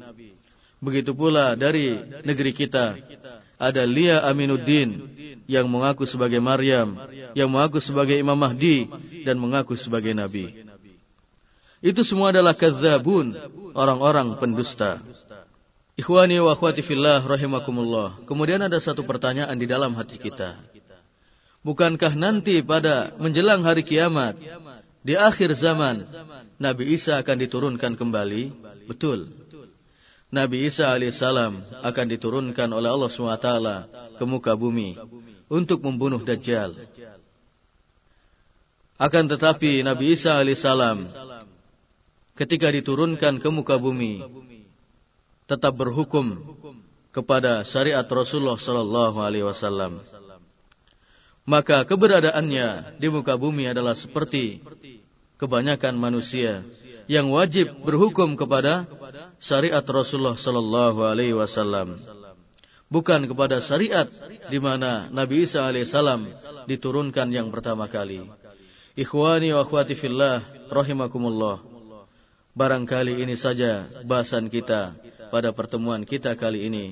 [0.78, 3.02] Begitu pula dari negeri kita
[3.62, 5.06] ada Lia Aminuddin
[5.46, 6.98] yang mengaku sebagai Maryam,
[7.38, 8.90] yang mengaku sebagai Imam Mahdi
[9.22, 10.66] dan mengaku sebagai nabi.
[11.82, 13.38] Itu semua adalah kadzabun,
[13.78, 15.02] orang-orang pendusta.
[15.94, 18.26] Ikhwani wa akhwati fillah rahimakumullah.
[18.26, 20.58] Kemudian ada satu pertanyaan di dalam hati kita.
[21.62, 24.34] Bukankah nanti pada menjelang hari kiamat,
[25.02, 26.06] di akhir zaman,
[26.58, 28.54] Nabi Isa akan diturunkan kembali?
[28.90, 29.41] Betul.
[30.32, 33.50] Nabi Isa alaihissalam akan diturunkan oleh Allah SWT
[34.16, 34.96] ke muka bumi
[35.52, 36.72] untuk membunuh Dajjal.
[38.96, 41.04] Akan tetapi Nabi Isa alaihissalam
[42.40, 44.24] ketika diturunkan ke muka bumi
[45.52, 46.40] tetap berhukum
[47.12, 50.00] kepada syariat Rasulullah sallallahu alaihi wasallam.
[51.44, 54.64] Maka keberadaannya di muka bumi adalah seperti
[55.36, 56.64] kebanyakan manusia
[57.12, 58.88] yang wajib berhukum kepada
[59.42, 61.98] syariat Rasulullah sallallahu alaihi wasallam.
[62.92, 64.06] Bukan kepada syariat
[64.52, 66.30] di mana Nabi Isa alaihissalam
[66.70, 68.22] diturunkan yang pertama kali.
[68.94, 71.66] Ikhwani wa akhwati fillah rahimakumullah.
[72.52, 74.94] Barangkali ini saja bahasan kita
[75.32, 76.86] pada pertemuan kita kali ini.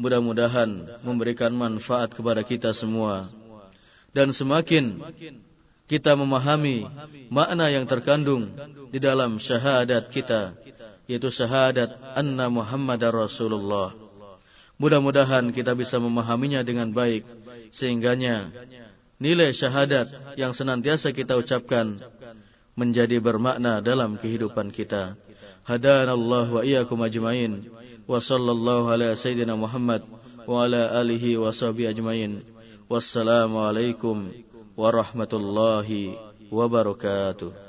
[0.00, 3.28] Mudah-mudahan memberikan manfaat kepada kita semua.
[4.16, 4.96] Dan semakin
[5.84, 6.88] kita memahami
[7.28, 8.48] makna yang terkandung
[8.88, 10.56] di dalam syahadat kita
[11.08, 13.96] yaitu syahadat anna Muhammadar Rasulullah.
[14.78, 17.26] Mudah-mudahan kita bisa memahaminya dengan baik
[17.74, 18.52] sehingganya
[19.18, 21.98] nilai syahadat yang senantiasa kita ucapkan
[22.78, 25.18] menjadi bermakna dalam kehidupan kita.
[25.66, 27.66] Hadanallahu wa iyyakum ajmain
[28.06, 30.06] wa sallallahu ala sayyidina Muhammad
[30.46, 32.40] wa ala alihi wa sahbihi ajmain.
[32.88, 34.32] Wassalamu alaikum
[34.78, 36.16] warahmatullahi
[36.48, 37.67] wabarakatuh.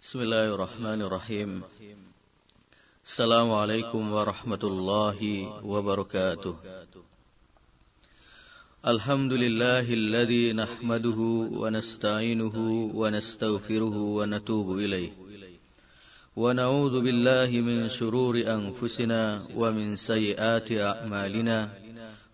[0.00, 1.60] Bismillahirrahmanirrahim.
[3.04, 6.56] Assalamualaikum warahmatullahi wabarakatuh.
[8.80, 15.12] Alhamdulillahilladzi nahmaduhu wa nasta'inuhu wa nastaghfiruhu wa natubu ilaih.
[16.32, 21.76] Wa na'udzu billahi min shururi anfusina wa min sayyiati a'malina.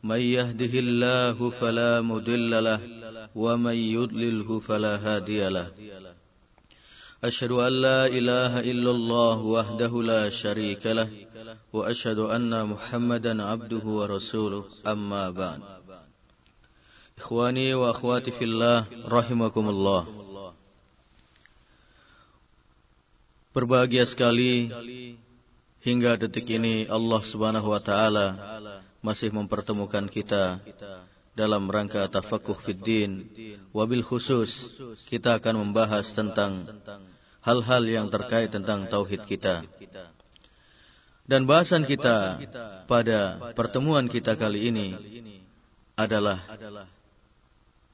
[0.07, 2.87] May yahdihillahu fala mudilla lahu
[3.35, 6.06] wa may yudlilhu fala hadiya lahu.
[7.27, 11.09] أشهد أن لا إله إلا الله وحده لا شريك له
[11.73, 15.61] وأشهد أن محمدا عبده ورسوله أما بعد.
[17.19, 20.03] إخواني وأخواتي في الله رحمكم الله.
[23.57, 24.69] Berbahagia sekali
[25.81, 28.37] hingga detik ini Allah Subhanahu wa taala
[29.01, 30.61] masih mempertemukan kita
[31.33, 33.25] dalam rangka tafakuh fiddin
[33.73, 34.73] wabil khusus
[35.09, 36.69] kita akan membahas tentang
[37.47, 39.63] hal-hal yang terkait tentang tauhid kita.
[41.27, 42.43] Dan bahasan kita
[42.91, 44.89] pada pertemuan kita kali ini
[45.95, 46.43] adalah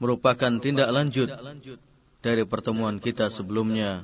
[0.01, 1.29] merupakan tindak lanjut
[2.25, 4.01] dari pertemuan kita sebelumnya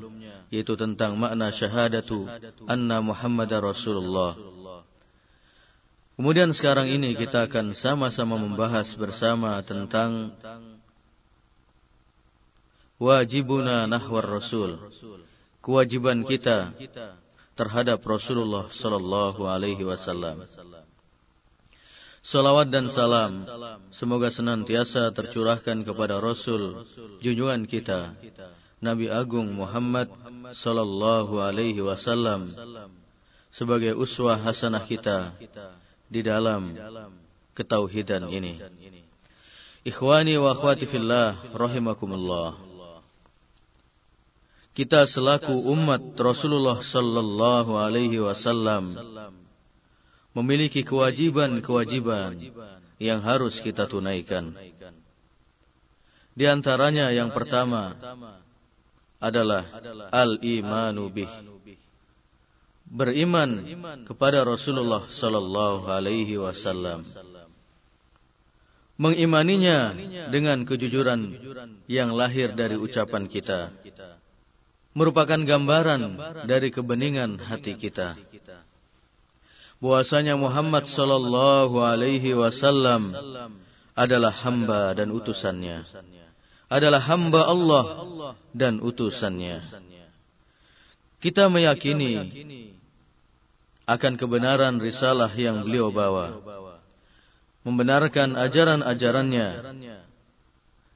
[0.49, 2.29] yaitu tentang makna syahadatu
[2.69, 4.37] anna Muhammad Rasulullah.
[6.19, 10.35] Kemudian sekarang ini kita akan sama-sama membahas bersama tentang
[12.99, 14.83] wajibuna nahwar Rasul.
[15.59, 16.73] Kewajiban kita
[17.59, 20.47] terhadap Rasulullah sallallahu alaihi wasallam.
[22.23, 23.43] Salawat dan salam
[23.95, 26.85] semoga senantiasa tercurahkan kepada Rasul
[27.25, 28.15] junjungan kita
[28.79, 30.07] Nabi Agung Muhammad
[30.55, 32.53] sallallahu alaihi wasallam
[33.51, 35.35] sebagai uswah hasanah kita
[36.07, 36.79] di dalam
[37.59, 38.63] ketauhidan ini.
[39.83, 42.68] Ikhwani wa akhwati fillah rahimakumullah.
[44.79, 48.95] Kita selaku umat Rasulullah sallallahu alaihi wasallam
[50.39, 52.39] memiliki kewajiban-kewajiban
[53.03, 54.55] yang harus kita tunaikan.
[56.39, 57.99] Di antaranya yang pertama
[59.19, 59.67] adalah
[60.15, 61.33] al-imanu bih.
[62.87, 63.67] Beriman
[64.07, 67.03] kepada Rasulullah sallallahu alaihi wasallam.
[68.95, 69.91] Mengimaninya
[70.31, 71.35] dengan kejujuran
[71.91, 73.75] yang lahir dari ucapan kita.
[74.99, 76.19] Merupakan gambaran
[76.51, 78.19] dari kebeningan hati kita
[79.79, 83.15] bahwasanya Muhammad sallallahu alaihi wasallam
[83.95, 85.87] adalah hamba dan utusannya.
[86.69, 87.85] Adalah hamba Allah
[88.53, 89.65] dan utusannya.
[91.19, 92.45] Kita meyakini
[93.89, 96.39] akan kebenaran risalah yang beliau bawa.
[97.65, 99.49] Membenarkan ajaran-ajarannya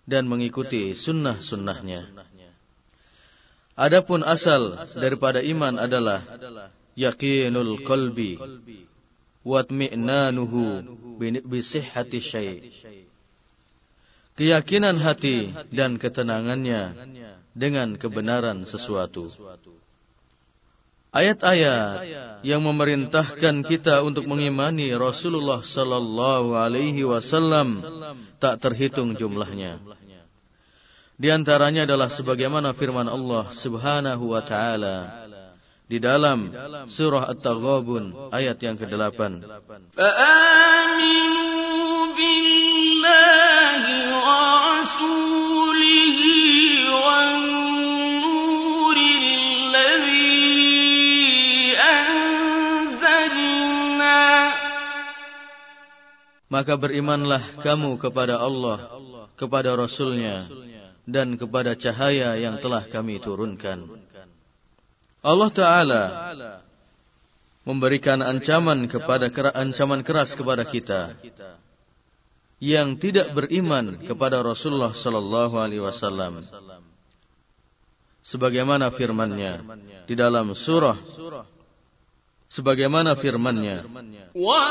[0.07, 2.32] dan mengikuti sunnah-sunnahnya.
[3.73, 6.23] Adapun asal daripada iman adalah
[6.97, 8.37] yaqinul qalbi.
[9.43, 10.87] Watmi'nanuhu
[11.43, 12.63] bisihhati syai'
[14.37, 16.95] keyakinan hati dan ketenangannya
[17.53, 19.29] dengan kebenaran sesuatu.
[21.13, 22.09] Ayat-ayat
[22.41, 27.85] yang memerintahkan kita untuk mengimani Rasulullah sallallahu alaihi wasallam
[28.41, 29.77] tak terhitung jumlahnya
[31.23, 35.23] di antaranya adalah sebagaimana firman Allah Subhanahu wa taala
[35.87, 36.51] di dalam
[36.91, 39.21] surah At-Taghabun ayat yang ke-8.
[56.51, 58.91] Maka berimanlah kamu kepada Allah,
[59.39, 60.51] kepada Rasulnya,
[61.07, 63.91] dan kepada cahaya yang telah kami turunkan.
[65.23, 66.05] Allah Ta'ala
[67.63, 71.15] memberikan ancaman kepada ancaman keras kepada kita
[72.59, 76.43] yang tidak beriman kepada Rasulullah sallallahu alaihi wasallam
[78.23, 79.63] sebagaimana firman-Nya
[80.07, 80.99] di dalam surah
[82.51, 83.87] sebagaimana firman-Nya
[84.35, 84.63] wa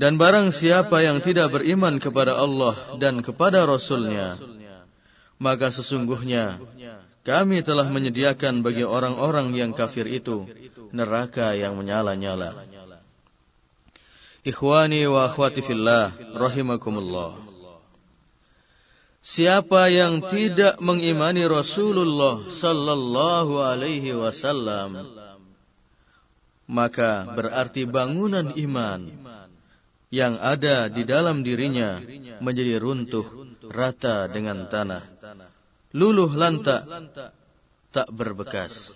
[0.00, 4.40] Dan barang siapa yang tidak beriman kepada Allah dan kepada Rasulnya,
[5.36, 6.56] maka sesungguhnya
[7.20, 10.48] kami telah menyediakan bagi orang-orang yang kafir itu
[10.96, 12.64] neraka yang menyala-nyala.
[14.40, 17.36] Ikhwani wa akhwati fillah, rahimakumullah.
[19.20, 25.12] Siapa yang tidak mengimani Rasulullah sallallahu alaihi wasallam,
[26.64, 29.28] maka berarti bangunan iman
[30.10, 32.02] yang ada di dalam dirinya
[32.42, 33.26] menjadi runtuh
[33.70, 35.02] rata dengan tanah.
[35.94, 36.86] Luluh lantak
[37.94, 38.90] tak berbekas.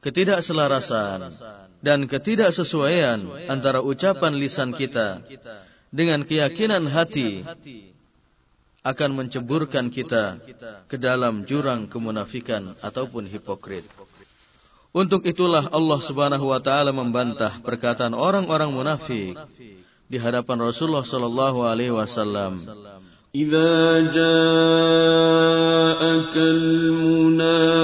[0.00, 1.28] Ketidakselarasan
[1.84, 3.20] dan ketidaksesuaian
[3.52, 5.20] antara ucapan lisan kita
[5.92, 7.44] dengan keyakinan hati
[8.80, 10.40] akan menceburkan kita
[10.88, 13.84] ke dalam jurang kemunafikan ataupun hipokrit.
[14.90, 19.36] Untuk itulah Allah Subhanahu wa taala membantah perkataan orang-orang munafik
[20.10, 22.58] di hadapan Rasulullah sallallahu alaihi wasallam.
[23.30, 24.34] إذا جاءك
[26.34, 27.82] المنافقون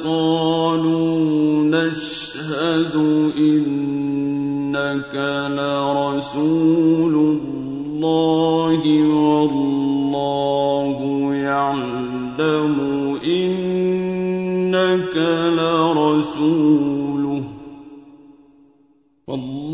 [0.00, 2.96] قالوا نشهد
[3.36, 5.14] إنك
[5.52, 8.80] لرسول الله
[9.12, 10.98] والله
[11.34, 12.76] يعلم
[13.20, 15.16] إنك
[15.60, 16.71] لرسوله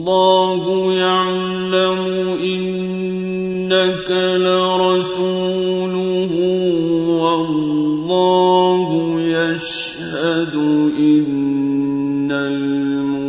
[0.08, 2.00] والله يعلم
[2.40, 4.10] إنك
[4.46, 6.32] لرسوله
[7.24, 8.90] والله
[9.22, 10.56] يشهد
[11.00, 13.24] إن المنافقين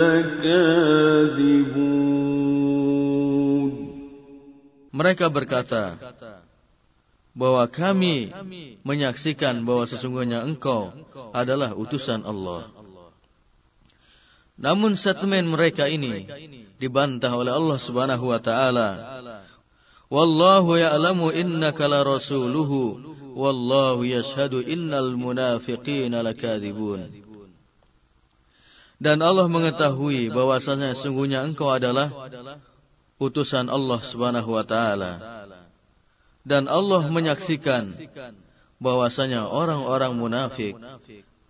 [0.00, 1.84] لكاذبون
[4.94, 5.98] Mereka berkata
[7.34, 8.30] bahwa kami
[8.86, 10.94] menyaksikan bahwa sesungguhnya engkau
[11.34, 12.77] adalah utusan Allah.
[14.59, 16.27] Namun statement mereka ini
[16.75, 18.89] dibantah oleh Allah Subhanahu wa taala.
[20.11, 22.99] Wallahu ya'lamu innaka la rasuluhu
[23.39, 27.07] wallahu yashhadu innal munafiqina lakadzibun.
[28.99, 32.11] Dan Allah mengetahui bahwasanya sungguhnya engkau adalah
[33.15, 35.11] utusan Allah Subhanahu wa taala.
[36.43, 37.95] Dan Allah menyaksikan
[38.75, 40.75] bahwasanya orang-orang munafik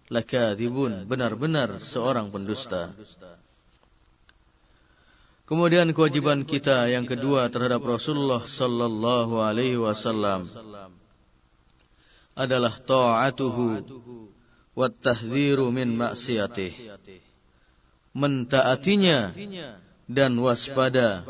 [0.09, 2.91] lakadzibun benar-benar seorang pendusta.
[5.49, 10.45] Kemudian kewajiban kita yang kedua terhadap Rasulullah sallallahu alaihi wasallam
[12.37, 13.81] adalah taatuhu
[14.77, 16.93] wa tahdhiru min maksiatih.
[18.13, 19.33] Mentaatinya
[20.05, 21.25] dan waspada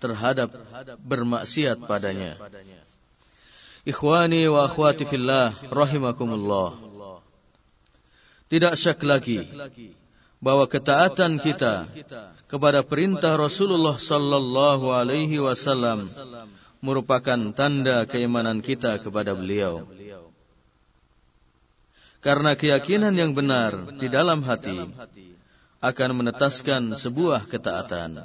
[0.00, 0.52] terhadap
[1.00, 2.36] bermaksiat padanya.
[3.84, 6.95] Ikhwani wa akhwati fillah rahimakumullah.
[8.46, 9.42] Tidak syak lagi
[10.38, 11.90] bahwa ketaatan kita
[12.46, 16.06] kepada perintah Rasulullah sallallahu alaihi wasallam
[16.78, 19.82] merupakan tanda keimanan kita kepada beliau.
[22.22, 24.78] Karena keyakinan yang benar di dalam hati
[25.82, 28.18] akan menetaskan sebuah ketaatan.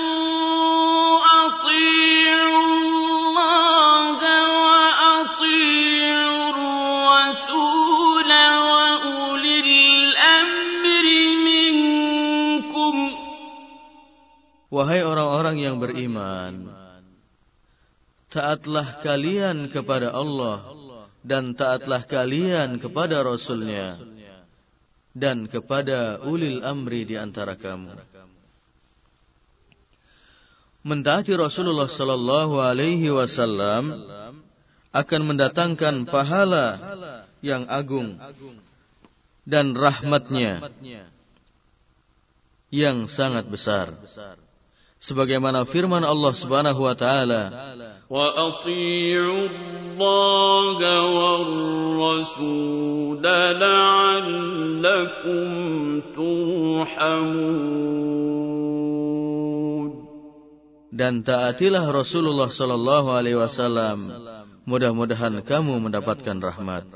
[14.72, 16.71] Wahai orang-orang yang beriman,
[18.32, 20.72] taatlah kalian kepada Allah
[21.20, 24.00] dan taatlah kalian kepada Rasulnya
[25.12, 27.92] dan kepada ulil amri di antara kamu.
[30.82, 34.02] Mentaati Rasulullah sallallahu alaihi wasallam
[34.90, 36.66] akan mendatangkan pahala
[37.38, 38.18] yang agung
[39.46, 40.74] dan rahmatnya
[42.72, 43.94] yang sangat besar
[45.02, 47.74] sebagaimana firman Allah Subhanahu wa taala.
[48.06, 49.50] Wa atii'u
[49.98, 50.78] Allah
[51.10, 51.42] war
[51.98, 54.46] rasul la'allakum
[56.14, 57.82] turhamun.
[60.92, 64.06] Dan taatilah Rasulullah sallallahu alaihi wasallam.
[64.62, 66.86] Mudah-mudahan kamu mendapatkan rahmat.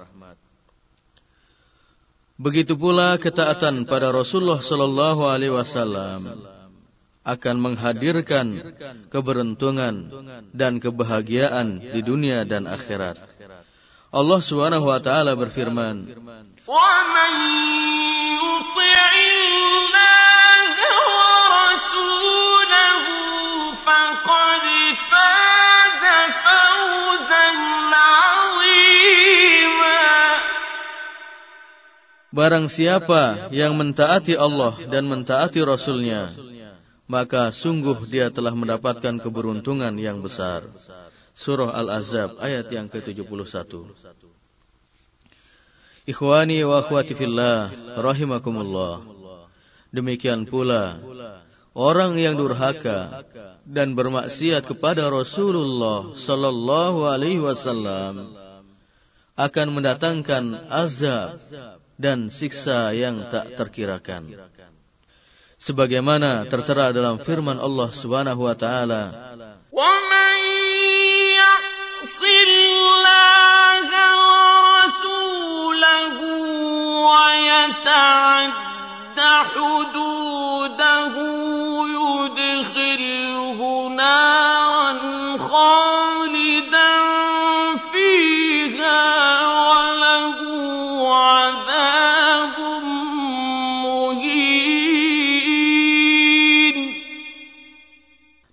[2.37, 6.47] Begitu pula ketaatan pada Rasulullah sallallahu alaihi wasallam
[7.27, 8.47] akan menghadirkan
[9.11, 10.07] keberuntungan
[10.55, 13.19] dan kebahagiaan di dunia dan akhirat.
[14.15, 16.07] Allah Subhanahu wa taala berfirman,
[32.37, 36.37] Barang siapa yang mentaati Allah dan mentaati Rasulnya,
[37.07, 40.67] maka sungguh dia telah mendapatkan keberuntungan yang besar.
[41.37, 43.71] Surah Al-Azab ayat yang ke-71.
[46.07, 49.03] Ikhwani wa akhwati fillah rahimakumullah.
[49.91, 51.03] Demikian pula
[51.75, 53.27] orang yang durhaka
[53.67, 58.35] dan bermaksiat kepada Rasulullah sallallahu alaihi wasallam
[59.37, 61.43] akan mendatangkan azab
[62.01, 64.33] dan siksa yang tak terkirakan
[65.57, 69.03] sebagaimana tertera dalam firman Allah Subhanahu wa taala.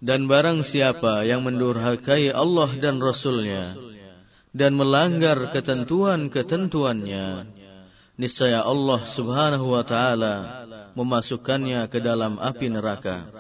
[0.04, 3.72] Dan barang siapa yang mendurhakai Allah dan Rasulnya
[4.52, 7.48] dan melanggar ketentuan-ketentuannya,
[8.20, 10.36] niscaya Allah Subhanahu wa taala
[11.00, 13.32] memasukkannya ke dalam api neraka.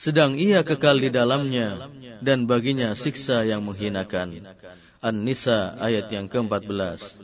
[0.00, 1.92] Sedang ia kekal di dalamnya
[2.24, 4.48] dan baginya siksa yang menghinakan.
[5.04, 7.20] An-Nisa ayat yang ke-14.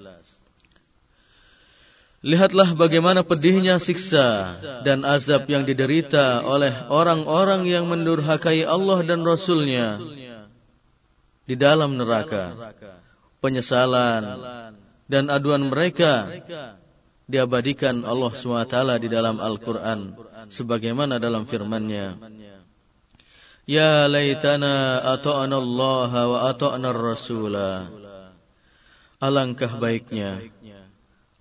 [2.22, 9.98] Lihatlah bagaimana pedihnya siksa dan azab yang diderita oleh orang-orang yang mendurhakai Allah dan Rasulnya
[11.42, 12.54] di dalam neraka.
[13.42, 14.22] Penyesalan,
[15.12, 16.30] dan aduan mereka
[17.28, 20.16] diabadikan Allah SWT di dalam Al-Quran
[20.48, 22.16] sebagaimana dalam firman-Nya
[23.68, 27.92] Ya laytana ata'ana Allah wa ata'ana Rasula
[29.22, 30.50] Alangkah baiknya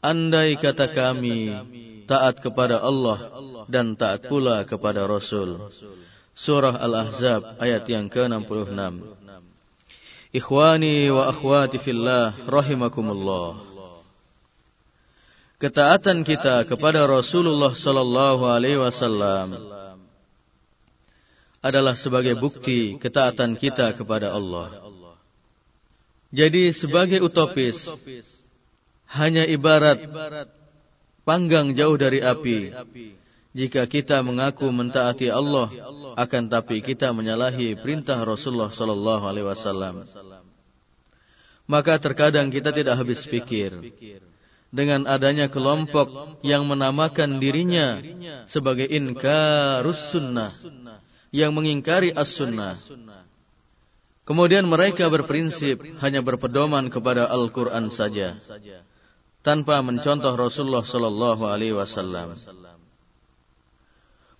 [0.01, 1.53] andai kata kami
[2.09, 3.31] taat kepada Allah
[3.69, 5.71] dan taat pula kepada Rasul.
[6.33, 9.21] Surah Al-Ahzab ayat yang ke-66
[10.31, 13.67] Ikhwani wa akhwati fillah rahimakumullah.
[15.59, 19.59] Ketaatan kita kepada Rasulullah sallallahu alaihi wasallam
[21.61, 24.71] adalah sebagai bukti ketaatan kita kepada Allah.
[26.31, 27.91] Jadi sebagai utopis
[29.11, 29.99] hanya ibarat
[31.27, 32.71] panggang jauh dari api
[33.51, 35.67] jika kita mengaku mentaati Allah,
[36.15, 40.07] akan tapi kita menyalahi perintah Rasulullah sallallahu alaihi wasallam.
[41.67, 43.75] Maka terkadang kita tidak habis pikir
[44.71, 47.99] dengan adanya kelompok yang menamakan dirinya
[48.47, 50.55] sebagai inkarus sunnah
[51.35, 52.79] yang mengingkari as-sunnah.
[54.23, 58.39] Kemudian mereka berprinsip hanya berpedoman kepada Al-Quran saja,
[59.41, 62.37] tanpa mencontoh Rasulullah Sallallahu Alaihi Wasallam.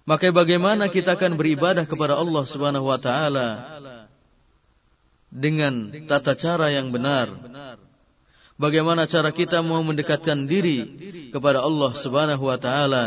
[0.02, 3.47] Maka bagaimana kita akan beribadah kepada Allah Subhanahu wa taala
[5.30, 7.30] dengan tata cara yang benar?
[8.58, 10.86] Bagaimana cara kita mau mendekatkan diri
[11.30, 13.06] kepada Allah Subhanahu wa taala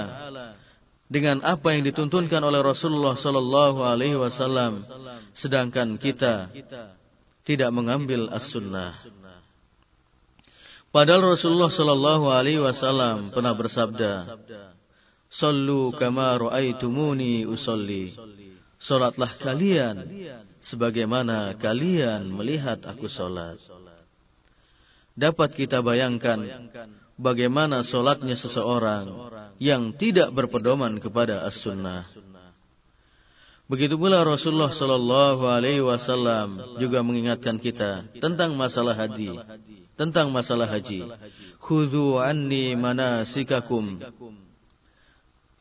[1.11, 4.81] dengan apa yang dituntunkan oleh Rasulullah sallallahu alaihi wasallam
[5.37, 6.49] sedangkan kita
[7.45, 8.97] tidak mengambil as-sunnah.
[10.95, 14.39] Padahal Rasulullah sallallahu alaihi wasallam pernah bersabda,
[15.27, 18.15] Sallu kama ra'aitumuni usolli.
[18.79, 20.07] Salatlah kalian
[20.63, 23.59] sebagaimana kalian melihat aku salat.
[25.19, 26.71] Dapat kita bayangkan
[27.19, 29.11] bagaimana salatnya seseorang
[29.59, 32.07] yang tidak berpedoman kepada as-sunnah.
[33.67, 39.35] Begitu pula Rasulullah sallallahu alaihi wasallam juga mengingatkan kita tentang masalah haji,
[39.95, 41.07] tentang masalah haji.
[41.63, 44.03] Khudhu anni manasikakum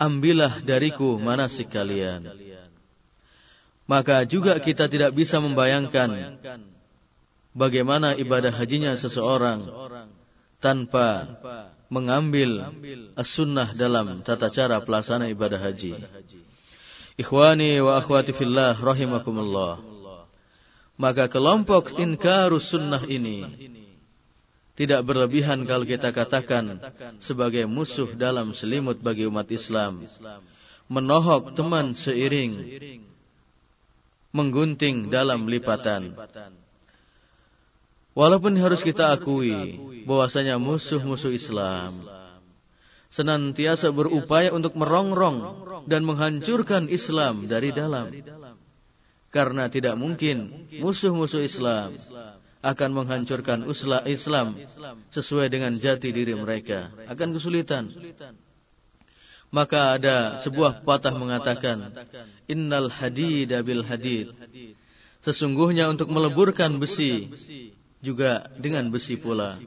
[0.03, 2.27] ambillah dariku manasik kalian.
[3.84, 6.39] Maka juga kita tidak bisa membayangkan
[7.51, 9.67] bagaimana ibadah hajinya seseorang
[10.63, 11.36] tanpa
[11.91, 12.63] mengambil
[13.19, 15.99] as-sunnah dalam tata cara pelaksana ibadah haji.
[17.19, 19.84] Ikhwani wa akhwati fillah rahimakumullah.
[20.95, 23.43] Maka kelompok inkarus sunnah ini
[24.74, 26.82] tidak berlebihan kalau kita katakan
[27.21, 30.09] sebagai musuh dalam selimut bagi umat Islam.
[30.89, 32.82] Menohok teman seiring.
[34.34, 36.17] Menggunting dalam lipatan.
[38.17, 39.78] Walaupun harus kita akui
[40.09, 42.09] bahwasanya musuh-musuh Islam
[43.13, 48.09] senantiasa berupaya untuk merongrong dan menghancurkan Islam dari dalam.
[49.30, 51.97] Karena tidak mungkin musuh-musuh Islam
[52.64, 54.55] akan menghancurkan uslah Islam
[55.11, 56.95] sesuai dengan jati diri mereka.
[57.11, 57.91] Akan kesulitan.
[59.53, 61.93] Maka ada sebuah patah mengatakan,
[62.49, 64.34] Innal hadida bil hadid.
[65.22, 67.30] Sesungguhnya untuk meleburkan besi,
[68.01, 69.59] juga dengan besi pula.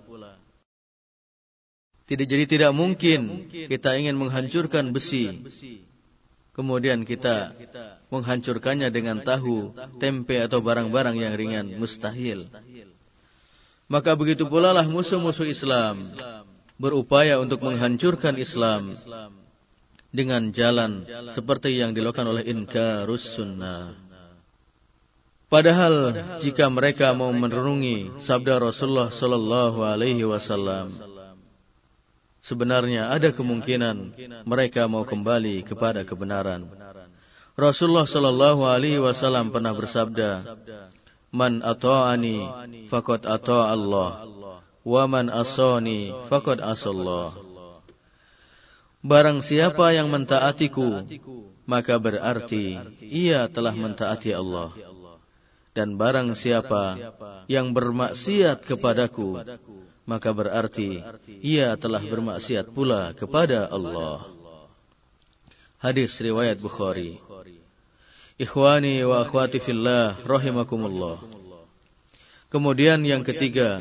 [2.06, 5.42] Tidak jadi tidak mungkin kita ingin menghancurkan besi.
[6.56, 7.52] Kemudian kita
[8.08, 12.48] menghancurkannya dengan tahu, tempe atau barang-barang yang ringan, mustahil.
[13.86, 16.02] Maka begitu pula lah musuh-musuh Islam
[16.76, 18.98] berupaya untuk menghancurkan Islam
[20.10, 23.94] dengan jalan seperti yang dilakukan oleh inkarus sunnah.
[25.46, 30.90] Padahal jika mereka mau merenungi sabda Rasulullah sallallahu alaihi wasallam
[32.42, 36.66] sebenarnya ada kemungkinan mereka mau kembali kepada kebenaran.
[37.54, 40.44] Rasulullah sallallahu alaihi wasallam pernah bersabda,
[41.34, 42.38] "Man ata'ani
[42.90, 44.10] faqad ata'a Allah,
[44.86, 47.46] wa man asani faqad asallah."
[49.06, 51.06] Barang siapa yang mentaatiku,
[51.62, 52.74] maka berarti
[53.06, 54.74] ia telah mentaati Allah.
[55.76, 56.96] Dan barang siapa
[57.46, 59.44] yang bermaksiat kepadaku,
[60.08, 61.04] maka berarti
[61.44, 64.26] ia telah bermaksiat pula kepada Allah.
[65.76, 67.20] Hadis riwayat Bukhari.
[68.36, 71.24] Ikhwani wa akhwati fillah rahimakumullah.
[72.52, 73.80] Kemudian yang ketiga,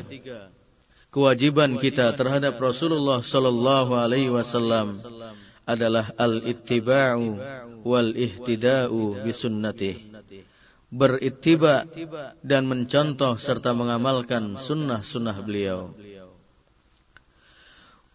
[1.12, 4.96] kewajiban kita terhadap Rasulullah sallallahu alaihi wasallam
[5.68, 7.36] adalah al-ittiba'u
[7.84, 10.16] wal ihtida'u bi sunnatihi
[10.86, 11.86] berittiba
[12.46, 15.92] dan mencontoh serta mengamalkan sunnah-sunnah beliau.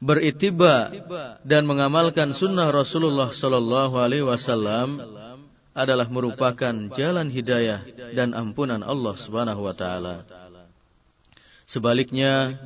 [0.02, 0.90] Berittiba
[1.46, 4.98] dan mengamalkan sunnah Rasulullah Sallallahu Alaihi Wasallam
[5.72, 10.16] adalah merupakan jalan hidayah dan ampunan Allah Subhanahu Wa Taala.
[11.64, 12.60] Sebaliknya,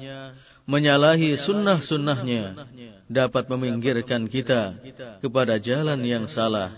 [0.65, 2.65] menyalahi sunnah-sunnahnya
[3.05, 4.81] dapat meminggirkan kita
[5.21, 6.73] kepada jalan yang salah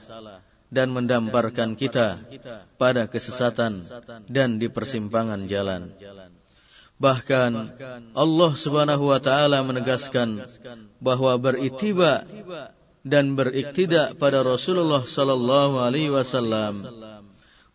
[0.68, 2.20] dan mendamparkan kita
[2.76, 3.80] pada kesesatan
[4.28, 5.96] dan di persimpangan jalan.
[6.98, 7.52] Bahkan
[8.18, 10.44] Allah Subhanahu wa taala menegaskan
[10.98, 12.26] bahwa beritiba
[13.08, 16.84] dan beriktidak pada Rasulullah sallallahu alaihi wasallam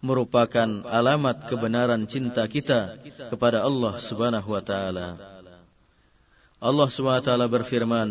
[0.02, 2.98] merupakan alamat kebenaran cinta kita
[3.30, 5.08] kepada Allah Subhanahu wa taala.
[6.62, 8.08] Allah Subhanahu wa taala berfirman,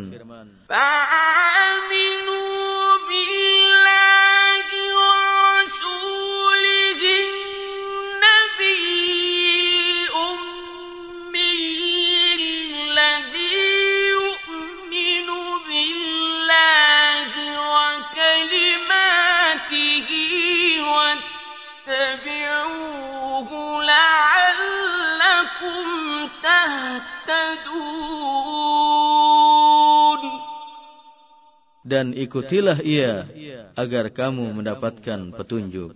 [31.92, 33.28] dan ikutilah ia
[33.76, 35.92] agar kamu mendapatkan petunjuk.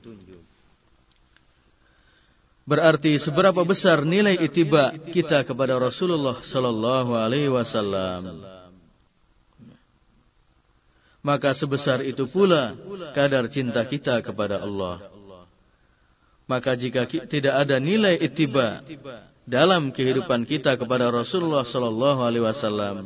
[2.67, 8.43] Berarti seberapa besar nilai itiba kita kepada Rasulullah sallallahu alaihi wasallam.
[11.23, 12.75] Maka sebesar itu pula
[13.15, 14.99] kadar cinta kita kepada Allah.
[16.45, 18.81] Maka jika tidak ada nilai itiba
[19.45, 23.05] dalam kehidupan kita kepada Rasulullah sallallahu alaihi wasallam,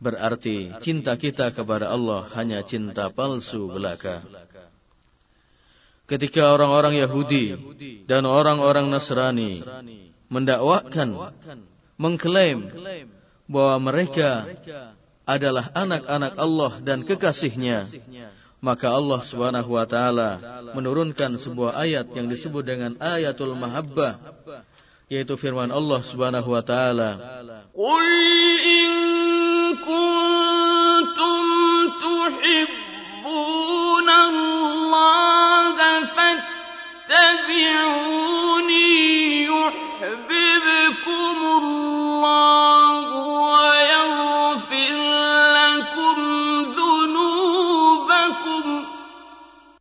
[0.00, 4.24] Berarti cinta kita kepada Allah hanya cinta palsu belaka.
[6.08, 7.54] Ketika orang-orang Yahudi
[8.08, 9.60] dan orang-orang Nasrani
[10.32, 11.36] mendakwakan,
[12.00, 12.72] mengklaim
[13.44, 14.48] bahwa mereka
[15.28, 17.86] adalah anak-anak Allah dan kekasihnya,
[18.64, 20.30] maka Allah Subhanahu wa taala
[20.72, 24.16] menurunkan sebuah ayat yang disebut dengan ayatul mahabbah
[25.12, 27.10] yaitu firman Allah Subhanahu wa taala
[29.90, 31.44] كنتم
[32.06, 33.28] تحبون
[34.10, 35.76] الله
[36.16, 37.40] فاتبعوني
[39.44, 42.94] يحببكم الله
[43.50, 44.96] ويغفر
[45.58, 46.18] لكم
[46.78, 48.64] ذنوبكم.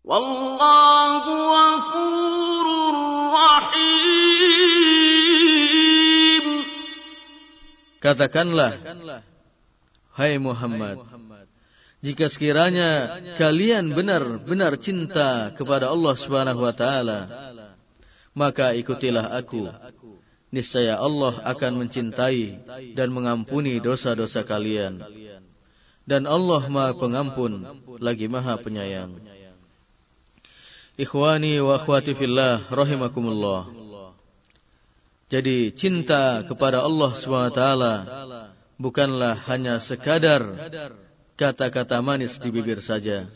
[0.06, 2.66] والله غفور
[3.34, 4.06] رحيم.
[8.00, 8.72] Katakanlah
[10.20, 11.00] Hai Muhammad,
[12.04, 17.20] jika sekiranya kalian benar-benar cinta kepada Allah Subhanahu wa taala,
[18.36, 19.72] maka ikutilah aku.
[20.52, 22.68] Niscaya Allah akan mencintai
[23.00, 25.00] dan mengampuni dosa-dosa kalian.
[26.04, 27.64] Dan Allah Maha Pengampun
[28.04, 29.24] lagi Maha Penyayang.
[31.00, 33.72] Ikhwani wa akhwati fillah rahimakumullah.
[35.32, 37.62] Jadi cinta kepada Allah SWT
[38.80, 40.42] bukanlah hanya sekadar
[41.36, 43.28] kata-kata manis di bibir saja.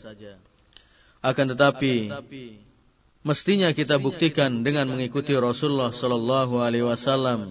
[1.20, 2.08] Akan tetapi
[3.20, 7.48] mestinya kita buktikan dengan mengikuti Rasulullah sallallahu alaihi wasallam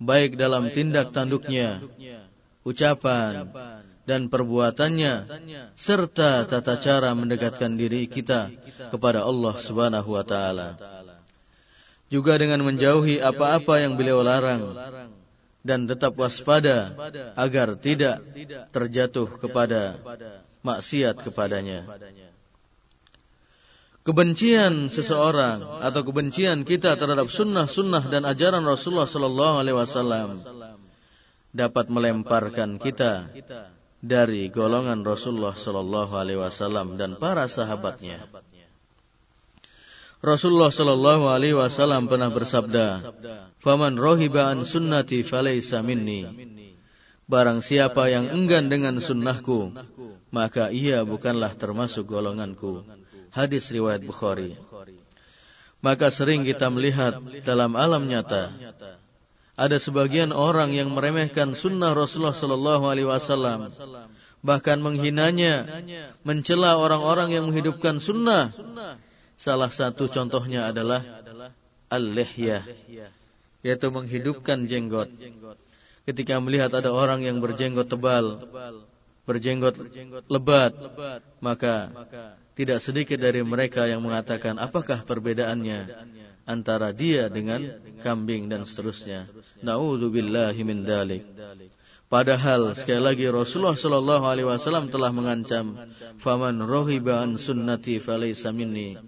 [0.00, 1.84] baik dalam tindak tanduknya
[2.64, 3.48] ucapan,
[4.08, 5.28] dan perbuatannya
[5.76, 8.50] serta tata cara mendekatkan diri kita
[8.90, 10.68] kepada Allah Subhanahu wa taala.
[12.10, 14.74] Juga dengan menjauhi apa-apa yang beliau larang
[15.60, 16.96] dan tetap waspada
[17.36, 18.24] agar tidak
[18.72, 20.00] terjatuh kepada
[20.64, 21.88] maksiat kepadanya.
[24.00, 30.28] Kebencian seseorang atau kebencian kita terhadap sunnah-sunnah dan ajaran Rasulullah Sallallahu Alaihi Wasallam
[31.50, 33.28] dapat melemparkan kita
[34.00, 38.24] dari golongan Rasulullah sallallahu alaihi wasallam dan para sahabatnya.
[40.20, 42.86] Rasulullah sallallahu alaihi wasallam pernah bersabda,
[43.64, 46.28] "Faman rohiba an sunnati falaysa minni."
[47.24, 49.72] Barang siapa yang enggan dengan sunnahku,
[50.28, 52.84] maka ia bukanlah termasuk golonganku.
[53.30, 54.58] Hadis riwayat Bukhari.
[55.80, 57.16] Maka sering kita melihat
[57.46, 58.52] dalam alam nyata
[59.60, 63.68] ada sebagian orang yang meremehkan sunnah Rasulullah Sallallahu Alaihi Wasallam,
[64.40, 65.84] bahkan menghinanya,
[66.24, 68.52] mencela orang-orang yang menghidupkan sunnah.
[69.40, 71.00] Salah satu contohnya adalah
[71.88, 72.60] al-lihyah,
[73.64, 75.08] yaitu menghidupkan jenggot.
[76.04, 78.44] Ketika melihat ada orang yang berjenggot tebal,
[79.24, 79.80] berjenggot
[80.28, 80.76] lebat,
[81.40, 81.88] maka
[82.52, 85.88] tidak sedikit dari mereka yang mengatakan, apakah perbedaannya
[86.44, 89.30] antara dia dengan kambing dan seterusnya.
[89.64, 91.24] Nauzubillahi min dalik.
[92.10, 95.78] Padahal sekali lagi Rasulullah sallallahu alaihi wasallam telah mengancam,
[96.18, 98.98] "Faman rohiba an sunnati falaysa minni."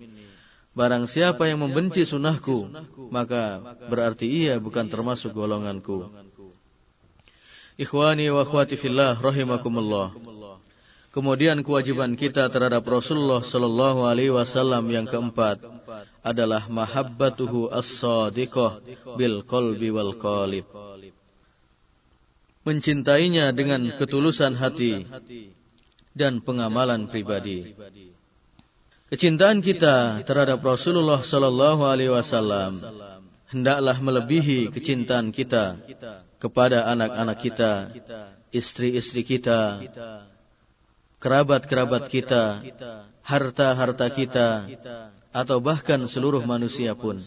[0.73, 2.73] Barang siapa yang membenci sunnahku,
[3.13, 3.61] maka
[3.93, 6.09] berarti ia bukan termasuk golonganku.
[7.77, 10.17] Ikhwani wa akhwati fillah rahimakumullah.
[11.13, 15.61] Kemudian kewajiban kita terhadap Rasulullah sallallahu alaihi wasallam yang keempat
[16.25, 18.81] adalah mahabbatuhu as-sadiqah
[19.21, 20.65] bil qalbi wal qalib.
[22.65, 25.05] Mencintainya dengan ketulusan hati
[26.17, 27.77] dan pengamalan pribadi.
[29.13, 32.81] Kecintaan kita terhadap Rasulullah sallallahu alaihi wasallam
[33.53, 35.77] hendaklah melebihi kecintaan kita
[36.41, 37.73] kepada anak-anak kita,
[38.49, 39.85] istri-istri kita,
[41.21, 42.65] kerabat-kerabat kita,
[43.21, 44.49] harta-harta kita,
[45.29, 47.21] atau bahkan seluruh manusia pun.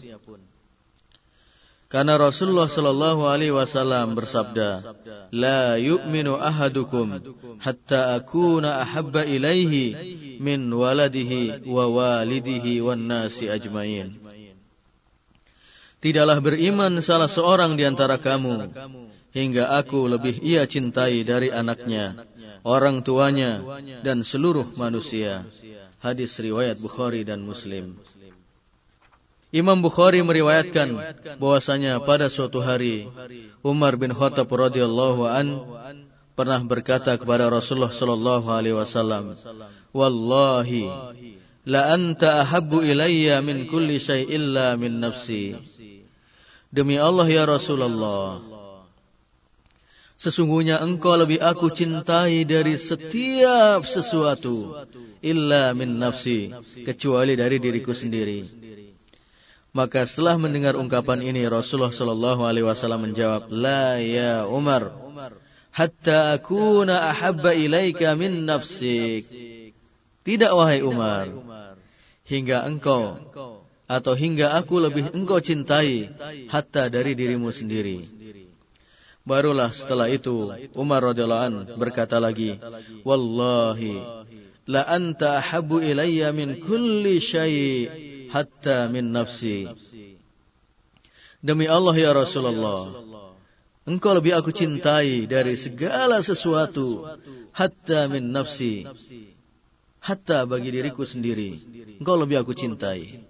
[1.96, 4.84] Karena Rasulullah sallallahu alaihi wasallam bersabda,
[5.32, 7.16] "La yu'minu ahadukum
[7.56, 9.96] hatta akuna ahabba ilaihi
[10.36, 14.12] min waladihi wa walidihi wan nasi ajmain."
[16.04, 18.76] Tidaklah beriman salah seorang di antara kamu
[19.32, 22.28] hingga aku lebih ia cintai dari anaknya,
[22.60, 25.48] orang tuanya dan seluruh manusia.
[26.04, 27.96] Hadis riwayat Bukhari dan Muslim.
[29.54, 30.98] Imam Bukhari meriwayatkan
[31.38, 33.06] bahwasanya pada suatu hari
[33.62, 35.46] Umar bin Khattab radhiyallahu an
[36.34, 39.38] pernah berkata kepada Rasulullah sallallahu alaihi wasallam,
[39.94, 40.90] "Wallahi
[41.62, 45.54] la anta ahabbu ilayya min kulli syai' illa min nafsi."
[46.66, 48.42] Demi Allah ya Rasulullah,
[50.16, 54.72] Sesungguhnya engkau lebih aku cintai dari setiap sesuatu.
[55.20, 56.48] Illa min nafsi.
[56.88, 58.65] Kecuali dari diriku sendiri.
[59.76, 64.88] Maka setelah mendengar ungkapan ini Rasulullah sallallahu alaihi wasallam menjawab, "La ya Umar,
[65.68, 69.28] hatta akuna ahabba ilaika min nafsik."
[70.24, 71.28] Tidak wahai Umar,
[72.24, 73.20] hingga engkau
[73.84, 76.08] atau hingga aku lebih engkau cintai
[76.48, 78.08] hatta dari dirimu sendiri.
[79.28, 82.56] Barulah setelah itu Umar radhiyallahu an berkata lagi,
[83.04, 84.24] "Wallahi
[84.66, 88.05] la anta ahabbu ilayya min kulli syai'
[88.36, 89.64] hatta min nafsi."
[91.40, 92.92] Demi Allah ya Rasulullah,
[93.88, 97.00] engkau lebih aku cintai dari segala sesuatu
[97.56, 98.84] hatta min nafsi.
[100.04, 101.56] Hatta bagi diriku sendiri,
[101.96, 103.24] engkau lebih aku cintai.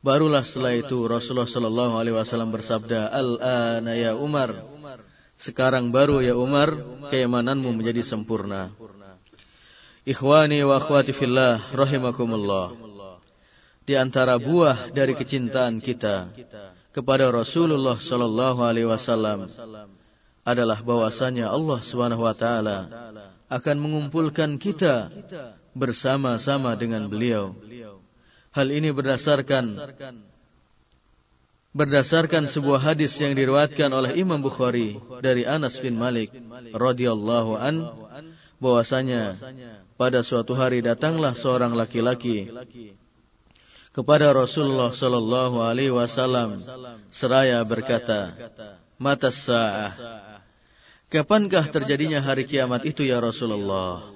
[0.00, 4.56] Barulah setelah itu Rasulullah sallallahu alaihi wasallam bersabda, "Al-ana ya Umar."
[5.40, 6.72] Sekarang baru ya Umar,
[7.08, 8.76] keimananmu menjadi sempurna.
[10.04, 12.76] Ikhwani wa akhwati fillah rahimakumullah.
[13.84, 16.30] Di antara buah dari kecintaan kita
[16.90, 19.46] kepada Rasulullah sallallahu alaihi wasallam
[20.46, 22.78] adalah bahwasanya Allah Subhanahu wa taala
[23.50, 25.10] akan mengumpulkan kita
[25.74, 27.54] bersama-sama dengan beliau.
[28.50, 29.70] Hal ini berdasarkan
[31.70, 36.34] berdasarkan sebuah hadis yang diriwayatkan oleh Imam Bukhari dari Anas bin Malik
[36.74, 37.74] radhiyallahu an
[38.58, 39.38] bahwasanya
[39.94, 42.50] pada suatu hari datanglah seorang laki-laki
[43.90, 46.58] kepada Rasulullah sallallahu alaihi wasallam
[47.10, 48.34] seraya berkata
[48.98, 50.20] mata sa'ah
[51.10, 54.06] Kapankah terjadinya hari kiamat itu ya Rasulullah?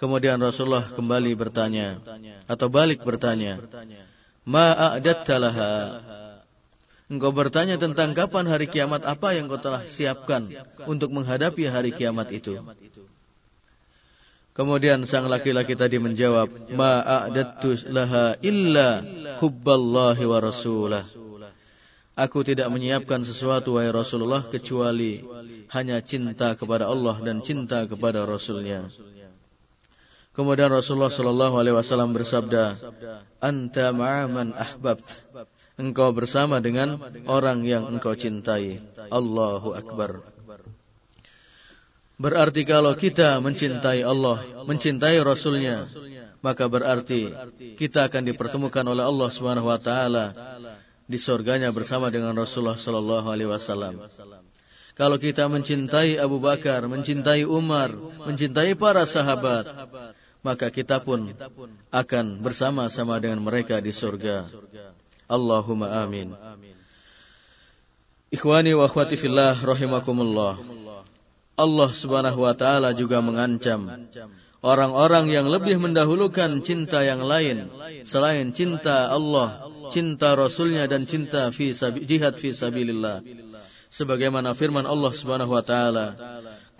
[0.00, 2.00] Kemudian Rasulullah kembali bertanya
[2.48, 3.60] atau balik bertanya,
[4.48, 5.76] "Ma a'datta laha?"
[7.12, 10.48] Engkau bertanya tentang kapan hari kiamat apa yang kau telah siapkan
[10.88, 12.56] untuk menghadapi hari kiamat itu.
[14.52, 19.00] Kemudian sang laki-laki tadi menjawab, "Ma a'dattu laha illa
[19.40, 21.04] hubballahi wa rasulah."
[22.12, 25.24] Aku tidak menyiapkan sesuatu wahai Rasulullah kecuali
[25.72, 28.92] hanya cinta kepada Allah dan cinta kepada Rasulnya.
[30.36, 32.76] Kemudian Rasulullah Shallallahu Alaihi Wasallam bersabda,
[33.40, 35.20] "Anta ma'aman ahbabt."
[35.80, 38.80] Engkau bersama dengan orang yang engkau cintai.
[39.08, 40.20] Allahu Akbar.
[42.22, 45.90] Berarti kalau kita mencintai Allah, mencintai Rasulnya,
[46.38, 47.34] maka berarti
[47.74, 50.26] kita akan dipertemukan oleh Allah Subhanahu Wa Taala
[51.02, 54.06] di surganya bersama dengan Rasulullah sallallahu alaihi wasallam.
[54.94, 57.90] Kalau kita mencintai Abu Bakar, mencintai Umar,
[58.28, 59.66] mencintai para sahabat,
[60.44, 61.32] maka kita pun
[61.90, 64.46] akan bersama-sama dengan mereka di surga.
[65.26, 66.36] Allahumma amin.
[68.32, 70.81] Ikhwani wa akhwati fillah rahimakumullah.
[71.52, 74.08] Allah Subhanahu wa taala juga mengancam
[74.62, 77.68] orang-orang yang lebih mendahulukan cinta yang lain
[78.06, 81.74] selain cinta Allah, cinta Rasulnya dan cinta fi
[82.06, 83.20] jihad fi sabilillah.
[83.92, 86.16] Sebagaimana firman Allah Subhanahu wa taala,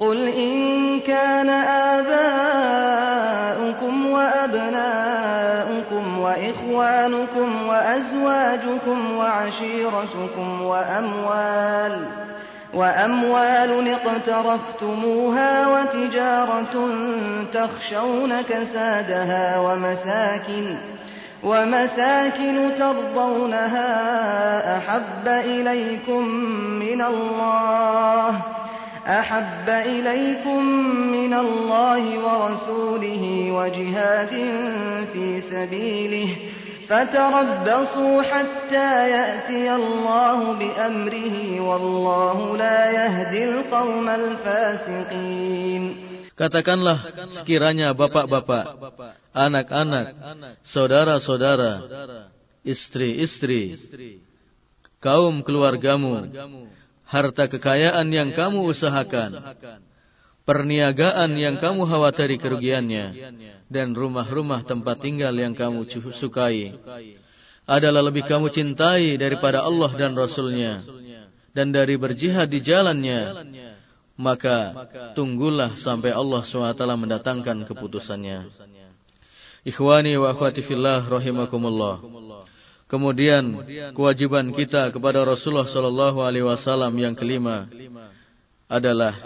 [0.00, 1.56] "Qul in kana
[2.00, 12.21] aba'ukum wa abna'ukum wa ikhwanukum wa azwajukum wa ashiratukum wa amwal"
[12.74, 16.90] وأموال اقترفتموها وتجارة
[17.52, 20.76] تخشون كسادها ومساكن
[21.42, 23.88] ومساكن ترضونها
[24.78, 26.28] أحب إليكم
[26.78, 28.40] من الله
[29.06, 30.64] أحب إليكم
[31.12, 34.30] من الله ورسوله وجهاد
[35.12, 36.36] في سبيله
[36.91, 45.83] فتربصوا حتى يأتي الله بأمره والله لا يهدي القوم الفاسقين
[46.37, 47.01] Katakanlah
[47.33, 48.77] sekiranya bapak-bapak,
[49.33, 50.13] anak-anak,
[50.61, 51.81] saudara-saudara,
[52.61, 53.73] istri-istri,
[55.01, 56.29] kaum keluargamu,
[57.09, 59.33] harta kekayaan yang kamu usahakan,
[60.42, 63.06] perniagaan yang kamu khawatiri kerugiannya,
[63.70, 66.74] dan rumah-rumah tempat tinggal yang kamu sukai,
[67.64, 70.82] adalah lebih kamu cintai daripada Allah dan Rasulnya,
[71.54, 73.46] dan dari berjihad di jalannya,
[74.18, 74.86] maka
[75.16, 78.50] tunggulah sampai Allah SWT mendatangkan keputusannya.
[79.62, 82.02] Ikhwani wa akhwati fillah rahimakumullah.
[82.90, 83.62] Kemudian
[83.96, 87.64] kewajiban kita kepada Rasulullah sallallahu alaihi wasallam yang kelima
[88.68, 89.16] adalah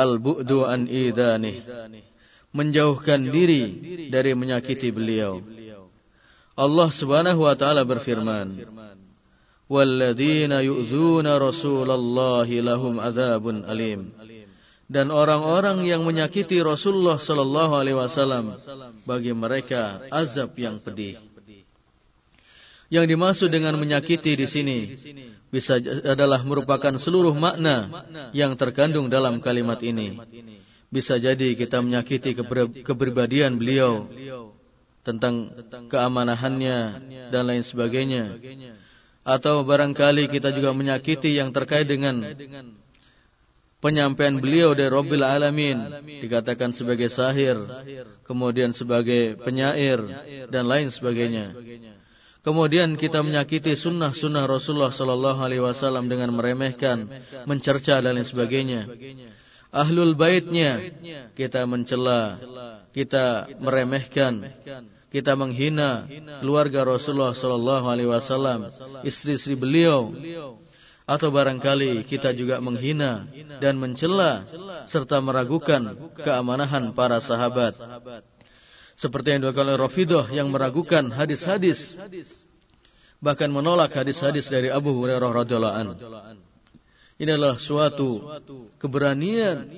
[0.00, 1.60] al-bu'du an idani.
[2.50, 3.62] Menjauhkan diri
[4.10, 5.38] dari menyakiti beliau.
[6.58, 8.66] Allah Subhanahu wa taala berfirman,
[9.70, 14.10] "Walladzina yu'dzuna Rasulallahi lahum adzabun alim."
[14.90, 18.58] Dan orang-orang yang menyakiti Rasulullah sallallahu alaihi wasallam
[19.06, 21.29] bagi mereka azab yang pedih.
[22.90, 24.78] Yang dimaksud dengan menyakiti di sini
[25.46, 30.18] bisa adalah merupakan seluruh makna yang terkandung dalam kalimat ini.
[30.90, 32.34] Bisa jadi kita menyakiti
[32.82, 34.10] kepribadian beliau
[35.06, 35.54] tentang
[35.86, 36.78] keamanahannya
[37.30, 38.42] dan lain sebagainya.
[39.22, 42.26] Atau barangkali kita juga menyakiti yang terkait dengan
[43.78, 45.78] penyampaian beliau dari Rabbil Alamin
[46.26, 47.54] dikatakan sebagai sahir,
[48.26, 50.02] kemudian sebagai penyair
[50.50, 51.54] dan lain sebagainya.
[52.40, 57.04] Kemudian kita menyakiti sunnah-sunnah Rasulullah Sallallahu Alaihi Wasallam dengan meremehkan,
[57.44, 58.88] mencerca dan lain sebagainya.
[59.68, 60.80] Ahlul baitnya
[61.36, 62.40] kita mencela,
[62.96, 64.48] kita meremehkan,
[65.12, 66.08] kita menghina
[66.40, 68.72] keluarga Rasulullah Sallallahu Alaihi Wasallam,
[69.04, 70.08] istri-istri beliau,
[71.10, 73.26] atau barangkali kita juga menghina
[73.58, 74.46] dan mencela
[74.86, 77.74] serta meragukan keamanahan para sahabat
[79.00, 81.96] seperti yang dilakukan oleh Rafidah yang meragukan hadis-hadis.
[83.24, 85.88] Bahkan menolak hadis-hadis dari Abu Hurairah radhiyallahu an.
[87.16, 88.28] Ini adalah suatu
[88.76, 89.68] keberanian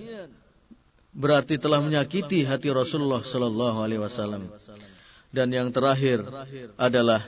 [1.15, 4.51] berarti telah menyakiti hati Rasulullah sallallahu alaihi wasallam.
[5.31, 6.27] Dan yang terakhir
[6.75, 7.23] adalah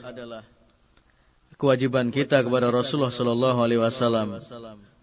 [1.55, 4.43] kewajiban kita kepada Rasulullah sallallahu alaihi wasallam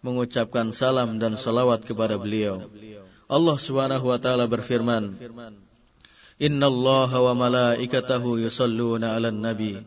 [0.04, 2.68] mengucapkan salam dan salawat kepada beliau.
[3.32, 5.16] Allah Subhanahu wa taala berfirman,
[6.41, 9.83] إن الله وملائكته يصلون على النبي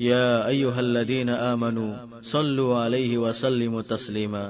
[0.00, 4.46] يا أيها الذين آمنوا صلوا عليه وسلموا تسليما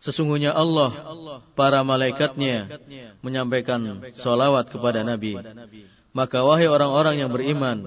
[0.00, 1.12] Sesungguhnya Allah,
[1.52, 2.80] para malaikatnya
[3.20, 5.36] menyampaikan solawat kepada Nabi.
[6.16, 7.84] Maka wahai orang-orang yang beriman,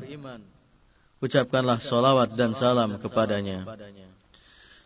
[1.25, 3.65] ucapkanlah solawat dan salam kepadanya.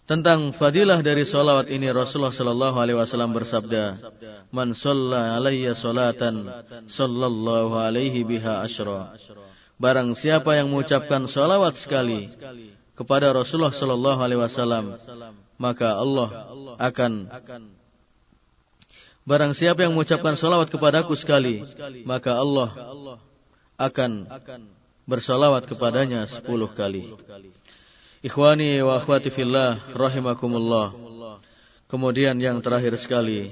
[0.02, 3.96] Tentang fadilah dari solawat ini Rasulullah Sallallahu Alaihi Wasallam bersabda,
[4.50, 6.50] "Man solla alayya solatan,
[6.90, 9.14] sallallahu alaihi biha ashra."
[9.78, 12.26] Barang siapa yang mengucapkan solawat sekali
[12.98, 14.84] kepada Rasulullah Sallallahu Alaihi Wasallam,
[15.58, 16.28] maka Allah
[16.78, 17.30] akan
[19.22, 21.62] Barang siapa yang mengucapkan solawat kepadaku sekali,
[22.02, 22.74] maka Allah
[23.78, 24.26] akan
[25.06, 27.06] bersolawat kepadanya sepuluh kali.
[28.22, 30.94] Ikhwani wa akhwati fillah rahimakumullah.
[31.90, 33.50] Kemudian yang terakhir sekali,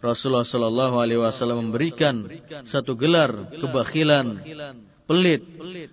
[0.00, 2.24] Rasulullah sallallahu alaihi wasallam memberikan
[2.64, 4.40] satu gelar kebakhilan
[5.04, 5.44] pelit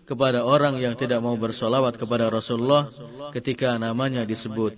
[0.08, 2.88] kepada orang yang tidak mau bersolawat kepada Rasulullah
[3.36, 4.74] ketika namanya disebut.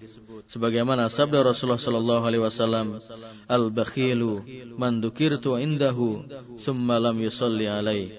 [0.49, 2.97] Sebagaimana sabda Rasulullah sallallahu alaihi wasallam,
[3.45, 4.41] "Al-bakhilu
[4.73, 6.25] man dzukirtu indahu
[6.57, 8.09] tsumma lam yusalli alai."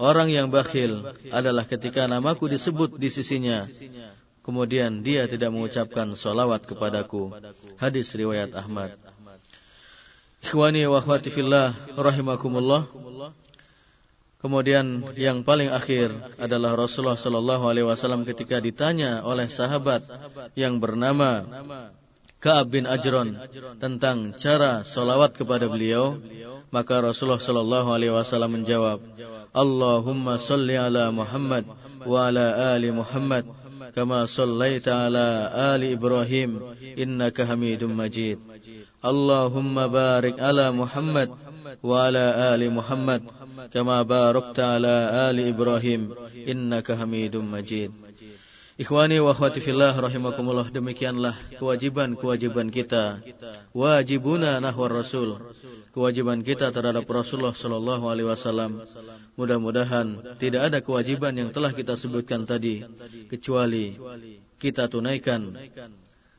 [0.00, 3.68] Orang yang bakhil adalah ketika namaku disebut di sisinya,
[4.40, 7.28] Kemudian dia tidak mengucapkan solawat kepadaku.
[7.76, 8.96] Hadis riwayat Ahmad.
[10.40, 12.88] Ikhwani wa akhwati fillah rahimakumullah.
[14.40, 20.00] Kemudian yang paling akhir adalah Rasulullah sallallahu alaihi wasallam ketika ditanya oleh sahabat
[20.56, 21.44] yang bernama
[22.40, 23.36] Ka'ab bin Ajron
[23.76, 26.16] tentang cara solawat kepada beliau,
[26.72, 29.04] maka Rasulullah sallallahu alaihi wasallam menjawab,
[29.52, 31.68] Allahumma salli ala Muhammad
[32.08, 33.44] wa ala ali Muhammad
[33.96, 36.60] كما صليت على آل إبراهيم
[36.98, 38.38] إنك حميد مجيد.
[39.04, 41.28] اللهم بارك على محمد
[41.82, 42.24] وعلى
[42.54, 43.22] آل محمد
[43.74, 44.94] كما باركت على
[45.30, 46.02] آل إبراهيم
[46.48, 47.90] إنك حميد مجيد.
[48.80, 53.20] Ikhwani wa akhwati fillah rahimakumullah demikianlah kewajiban-kewajiban kita.
[53.76, 55.36] Wajibuna nahwar Rasul.
[55.92, 58.80] Kewajiban kita terhadap Rasulullah sallallahu alaihi wasallam.
[59.36, 62.80] Mudah-mudahan tidak ada kewajiban yang telah kita sebutkan tadi
[63.28, 64.00] kecuali
[64.56, 65.52] kita tunaikan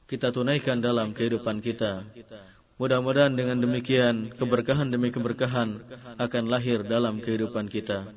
[0.09, 2.03] kita tunaikan dalam kehidupan kita.
[2.81, 5.85] Mudah-mudahan dengan demikian keberkahan demi keberkahan
[6.17, 8.09] akan lahir dalam kehidupan kita.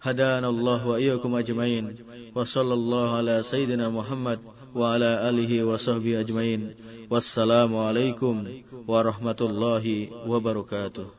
[0.00, 2.00] Hadanallahu wa iyyakum ajmain
[2.32, 4.40] wa sallallahu ala sayyidina Muhammad
[4.72, 6.72] wa ala alihi wa sahbihi ajmain.
[7.12, 8.40] Wassalamu alaikum
[8.88, 11.12] warahmatullahi wabarakatuh.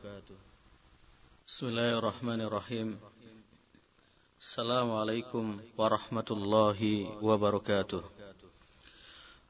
[1.46, 2.98] Bismillahirrahmanirrahim.
[4.42, 8.17] Assalamualaikum warahmatullahi wabarakatuh.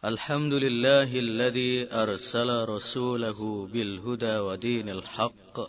[0.04, 5.60] الحمد لله الذي أرسل رسوله بالهدى ودين الحق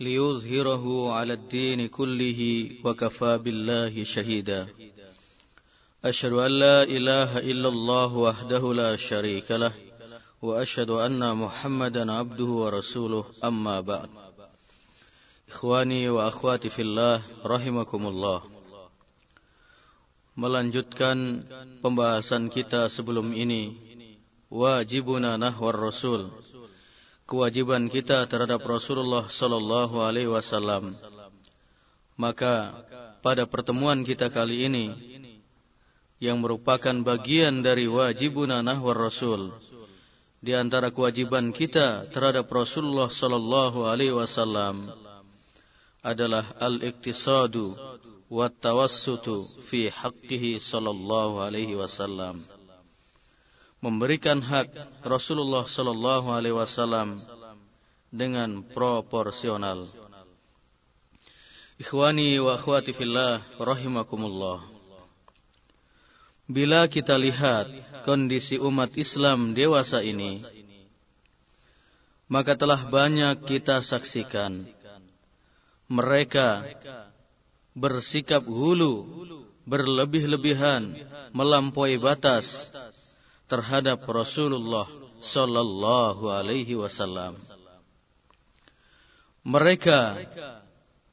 [0.00, 4.68] ليظهره على الدين كله وكفى بالله شهيدا.
[6.04, 9.72] أشهد أن لا إله إلا الله وحده لا شريك له
[10.42, 14.08] وأشهد أن محمدا عبده ورسوله أما بعد.
[15.48, 18.57] إخواني وأخواتي في الله رحمكم الله.
[20.38, 21.42] Melanjutkan
[21.82, 23.74] pembahasan kita sebelum ini.
[24.48, 26.30] Wajibuna nahwar rasul.
[27.28, 30.96] Kewajiban kita terhadap Rasulullah sallallahu alaihi wasallam.
[32.16, 32.86] Maka
[33.20, 34.86] pada pertemuan kita kali ini
[36.22, 39.54] yang merupakan bagian dari wajibuna nahwar rasul
[40.38, 44.86] di antara kewajiban kita terhadap Rasulullah sallallahu alaihi wasallam
[46.02, 47.74] adalah al-iktisadu
[48.28, 52.40] wattawassutu fi haqqihi sallallahu alaihi wasallam.
[53.80, 54.68] Memberikan hak
[55.06, 57.18] Rasulullah sallallahu alaihi wasallam
[58.12, 59.88] dengan proporsional.
[61.78, 64.66] Ikhwani wa akhwati fillah rahimakumullah.
[66.48, 67.68] Bila kita lihat
[68.08, 70.58] kondisi umat Islam dewasa ini
[72.28, 74.68] maka telah banyak kita saksikan.
[75.88, 76.68] Mereka
[77.76, 79.04] bersikap hulu,
[79.68, 80.96] berlebih-lebihan,
[81.32, 82.72] melampaui batas
[83.48, 84.88] terhadap Rasulullah
[85.20, 87.36] sallallahu alaihi wasallam.
[89.44, 90.28] Mereka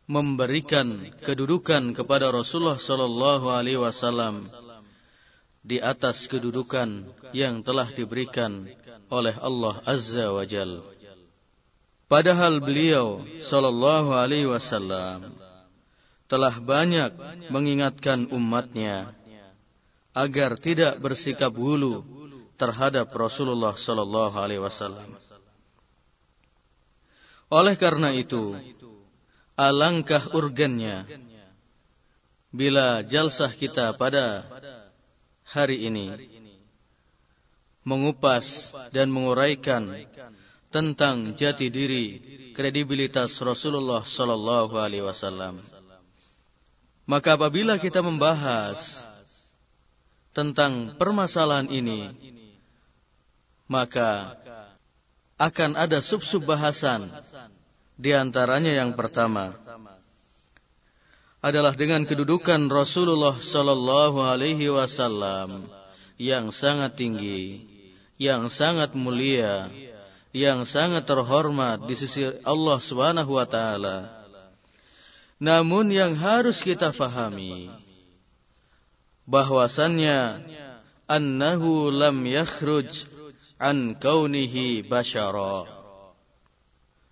[0.06, 4.46] memberikan kedudukan kepada Rasulullah sallallahu alaihi wasallam
[5.66, 8.70] di atas kedudukan yang telah diberikan
[9.10, 10.86] oleh Allah Azza wa Jalla.
[12.06, 15.34] Padahal beliau sallallahu alaihi wasallam
[16.26, 17.12] telah banyak
[17.54, 19.14] mengingatkan umatnya
[20.16, 22.02] agar tidak bersikap hulu
[22.56, 25.20] terhadap Rasulullah sallallahu alaihi wasallam.
[27.52, 28.58] Oleh karena itu,
[29.54, 31.06] alangkah urgennya
[32.50, 34.48] bila jalsah kita pada
[35.46, 36.16] hari ini
[37.86, 39.94] mengupas dan menguraikan
[40.74, 42.06] tentang jati diri
[42.58, 45.75] kredibilitas Rasulullah sallallahu alaihi wasallam.
[47.06, 49.06] Maka apabila kita membahas
[50.34, 52.10] tentang permasalahan ini,
[53.70, 54.36] maka
[55.38, 57.14] akan ada sub-sub bahasan
[57.96, 59.54] di antaranya yang pertama
[61.46, 65.70] adalah dengan kedudukan Rasulullah sallallahu alaihi wasallam
[66.18, 67.62] yang sangat tinggi,
[68.18, 69.70] yang sangat mulia,
[70.34, 74.25] yang sangat terhormat di sisi Allah Subhanahu wa taala.
[75.36, 77.68] Namun yang harus kita fahami
[79.28, 80.48] bahwasannya
[81.10, 83.04] annahu lam yakhruj
[83.60, 85.68] an kaunihi bashara.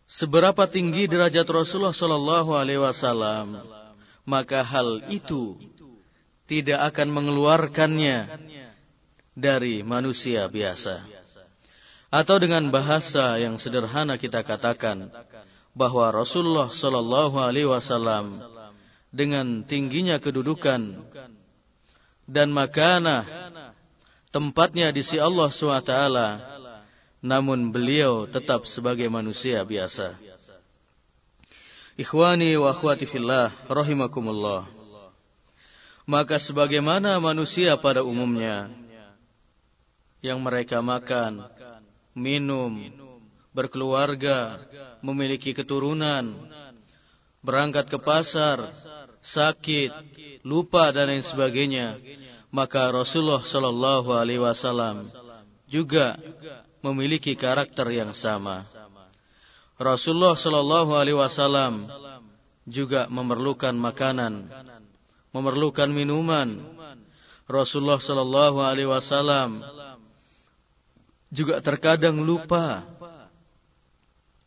[0.08, 3.60] Seberapa tinggi derajat Rasulullah sallallahu alaihi wasallam
[4.24, 5.60] maka hal itu
[6.48, 8.30] tidak akan mengeluarkannya
[9.34, 11.04] dari manusia biasa.
[12.14, 15.10] Atau dengan bahasa yang sederhana kita katakan
[15.74, 18.38] bahwa Rasulullah Shallallahu Alaihi Wasallam
[19.14, 21.02] dengan tingginya kedudukan
[22.30, 23.26] dan makanah
[24.34, 25.94] tempatnya di sisi Allah SWT,
[27.22, 30.18] namun beliau tetap sebagai manusia biasa.
[31.94, 34.66] Ikhwani wa akhwati fillah rahimakumullah.
[36.10, 38.68] Maka sebagaimana manusia pada umumnya
[40.20, 41.46] yang mereka makan,
[42.18, 42.90] minum,
[43.54, 44.58] berkeluarga,
[45.04, 46.32] memiliki keturunan,
[47.44, 48.72] berangkat ke pasar,
[49.20, 49.92] sakit,
[50.48, 52.00] lupa dan lain sebagainya,
[52.50, 55.12] maka Rasulullah Shallallahu Alaihi Wasallam
[55.68, 56.16] juga
[56.80, 58.64] memiliki karakter yang sama.
[59.76, 61.84] Rasulullah Shallallahu Alaihi Wasallam
[62.64, 64.48] juga memerlukan makanan,
[65.36, 66.64] memerlukan minuman.
[67.44, 69.60] Rasulullah Shallallahu Alaihi Wasallam
[71.34, 72.86] juga terkadang lupa,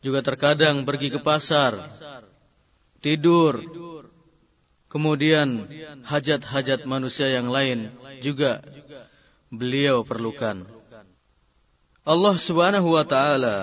[0.06, 1.88] juga terkadang pergi ke pasar,
[2.98, 3.62] tidur,
[4.90, 5.70] kemudian
[6.02, 8.60] hajat-hajat manusia yang lain juga
[9.48, 10.66] beliau perlukan.
[12.02, 13.56] Allah Subhanahu wa taala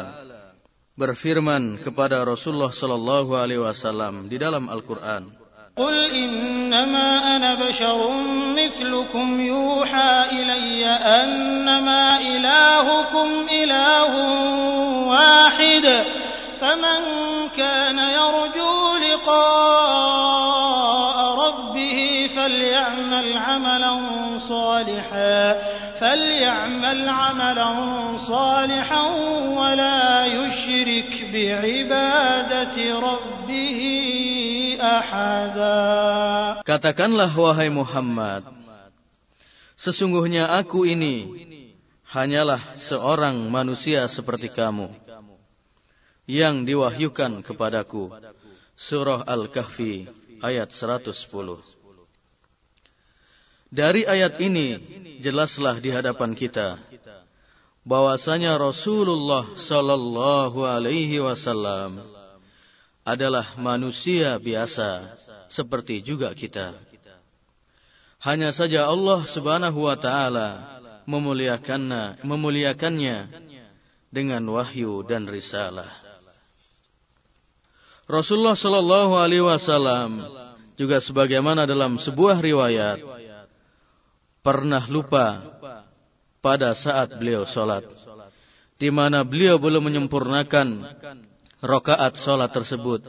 [0.96, 5.40] berfirman kepada Rasulullah sallallahu alaihi wasallam di dalam Al-Qur'an.
[5.80, 8.12] قل إنما أنا بشر
[8.52, 14.12] مثلكم يوحى إلي أنما إلهكم إله
[15.08, 15.86] واحد
[16.65, 17.01] فمن
[17.57, 20.37] كان يرجو لقاء
[21.45, 21.99] ربه
[22.37, 23.93] فليعمل عملا
[24.39, 25.57] صالحا
[26.01, 27.71] فليعمل عملا
[28.17, 29.03] صالحا
[29.61, 33.81] ولا يشرك بعبادة ربه
[34.81, 35.85] أحدا
[36.65, 38.41] Katakanlah wahai Muhammad,
[39.77, 41.29] sesungguhnya aku ini
[42.09, 45.04] hanyalah seorang manusia seperti kamu
[46.25, 48.13] yang diwahyukan kepadaku.
[48.75, 50.09] Surah Al-Kahfi
[50.43, 51.15] ayat 110.
[53.75, 54.79] Dari ayat ini
[55.19, 56.79] jelaslah di hadapan kita
[57.83, 62.01] bahwasanya Rasulullah sallallahu alaihi wasallam
[63.05, 65.19] adalah manusia biasa
[65.51, 66.73] seperti juga kita.
[68.25, 73.29] Hanya saja Allah Subhanahu wa taala memuliakannya memuliakannya
[74.09, 76.04] dengan wahyu dan risalah.
[78.05, 80.21] Rasulullah Shallallahu Alaihi Wasallam
[80.77, 83.01] juga sebagaimana dalam sebuah riwayat
[84.45, 85.41] pernah lupa
[86.45, 87.89] pada saat beliau sholat,
[88.77, 90.85] di mana beliau belum menyempurnakan
[91.65, 93.09] rokaat sholat tersebut,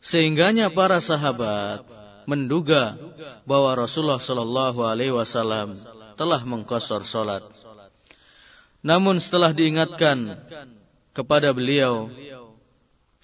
[0.00, 1.84] sehingganya para sahabat
[2.24, 2.96] menduga
[3.44, 5.76] bahwa Rasulullah Shallallahu Alaihi Wasallam
[6.16, 7.44] telah mengkosor sholat.
[8.80, 10.40] Namun setelah diingatkan
[11.12, 12.08] kepada beliau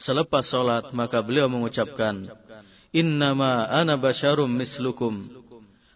[0.01, 2.25] Selepas solat maka beliau mengucapkan,
[2.91, 5.29] Innama ana basyarum mislukum,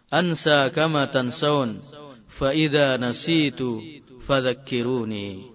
[0.07, 1.81] ansa kama tansaun,
[2.29, 3.81] fa idza nasitu
[4.23, 5.51] fadzakkiruni.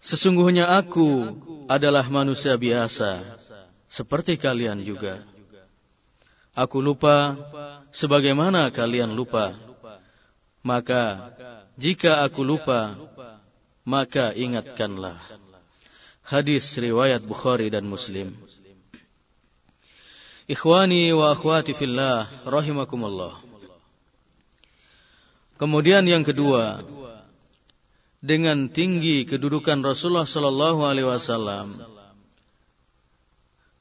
[0.00, 1.38] Sesungguhnya aku
[1.68, 3.38] adalah manusia biasa,
[3.86, 5.22] seperti kalian juga.
[6.56, 7.38] Aku lupa
[7.94, 9.54] sebagaimana kalian lupa.
[10.66, 11.30] Maka
[11.78, 12.98] jika aku lupa,
[13.86, 15.29] maka ingatkanlah.
[16.30, 18.30] Hadis riwayat Bukhari dan Muslim.
[20.46, 23.42] Ikhwani wa akhwati fillah rahimakumullah.
[25.58, 26.86] Kemudian yang kedua,
[28.22, 31.82] dengan tinggi kedudukan Rasulullah sallallahu alaihi wasallam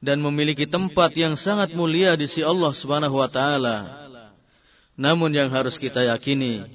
[0.01, 4.09] dan memiliki tempat yang sangat mulia di sisi Allah Subhanahu wa taala.
[4.97, 6.65] Namun yang harus kita yakini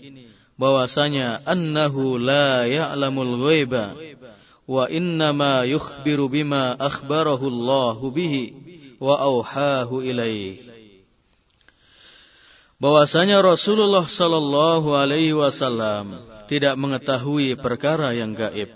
[0.55, 4.13] bahwasanya annahu la ya'lamul ghaiba
[4.64, 8.42] wa innama yukhbiru bima akhbarahu Allah bihi
[9.00, 9.20] wa
[12.80, 16.16] bahwasanya Rasulullah sallallahu alaihi wasallam
[16.48, 18.72] tidak mengetahui perkara yang gaib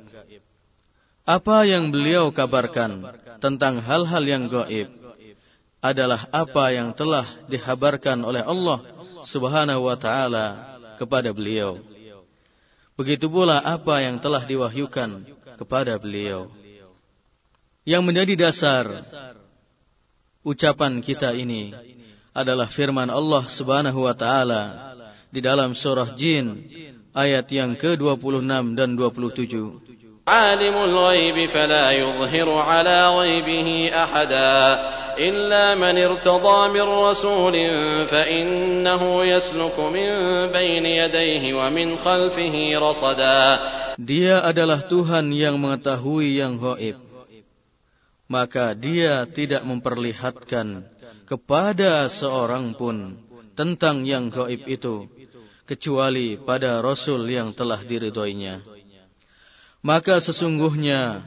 [1.28, 3.04] apa yang beliau kabarkan
[3.36, 4.88] tentang hal-hal yang gaib
[5.78, 8.82] adalah apa yang telah dihabarkan oleh Allah
[9.22, 10.46] Subhanahu wa taala
[10.98, 11.78] kepada beliau.
[12.98, 16.46] Begitu pula apa yang telah diwahyukan kepada beliau.
[17.82, 18.86] Yang menjadi dasar
[20.46, 21.74] ucapan kita ini
[22.30, 24.94] adalah firman Allah Subhanahu wa taala
[25.34, 26.62] di dalam surah Jin
[27.10, 30.07] ayat yang ke-26 dan 27.
[30.27, 33.69] عالم الغيب فلا يظهر على غيبه
[34.03, 34.55] أحدا
[35.19, 37.55] إلا من ارتضى من رسول
[38.07, 40.09] فإنه يسلك من
[40.51, 43.41] بين يديه ومن خلفه رصدا
[43.93, 46.97] Dia adalah Tuhan yang mengetahui yang gaib.
[48.25, 50.81] Maka dia tidak memperlihatkan
[51.29, 53.21] kepada seorang pun
[53.53, 55.05] tentang yang gaib itu
[55.69, 58.76] kecuali pada Rasul yang telah diridhoinya.
[59.78, 61.22] Maka sesungguhnya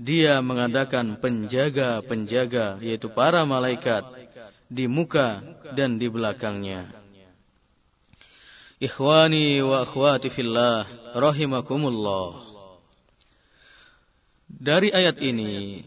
[0.00, 4.04] dia mengadakan penjaga-penjaga yaitu para malaikat
[4.68, 5.40] di muka
[5.76, 6.88] dan di belakangnya.
[8.80, 12.48] Ikhwani wa akhwati fillah rahimakumullah.
[14.48, 15.84] Dari ayat ini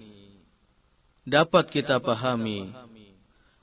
[1.26, 2.70] dapat kita pahami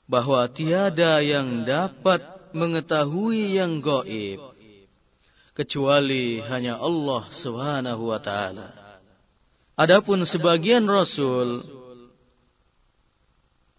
[0.03, 2.19] bahwa tiada yang dapat
[2.51, 4.50] mengetahui yang gaib
[5.51, 8.71] kecuali hanya Allah Subhanahu wa taala.
[9.75, 11.63] Adapun sebagian rasul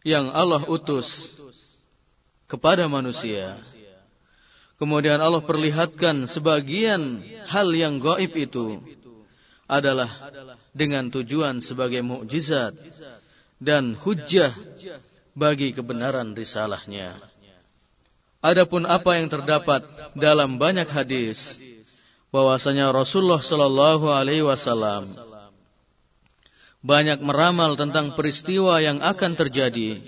[0.02, 1.30] yang Allah utus
[2.50, 3.56] kepada manusia,
[4.76, 8.82] kemudian Allah perlihatkan sebagian hal yang gaib itu
[9.70, 10.10] adalah
[10.74, 12.76] dengan tujuan sebagai mukjizat
[13.62, 14.52] dan hujjah
[15.32, 17.31] bagi kebenaran risalahnya.
[18.42, 19.86] Adapun apa yang terdapat
[20.18, 21.62] dalam banyak hadis
[22.34, 25.14] bahwasanya Rasulullah Shallallahu Alaihi Wasallam
[26.82, 30.02] banyak meramal tentang peristiwa yang akan terjadi.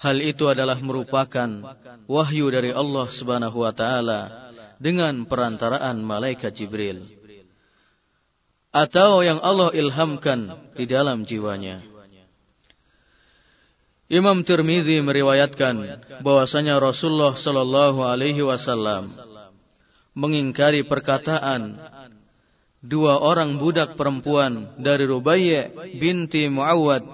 [0.00, 1.76] Hal itu adalah merupakan
[2.08, 4.48] wahyu dari Allah Subhanahu wa taala
[4.80, 7.18] dengan perantaraan malaikat Jibril
[8.72, 11.97] atau yang Allah ilhamkan di dalam jiwanya.
[14.08, 19.12] Imam Tirmizi meriwayatkan bahwasanya Rasulullah Shallallahu alaihi wasallam
[20.16, 21.76] mengingkari perkataan
[22.80, 25.68] dua orang budak perempuan dari Rubayy
[26.00, 27.04] binti Muawwad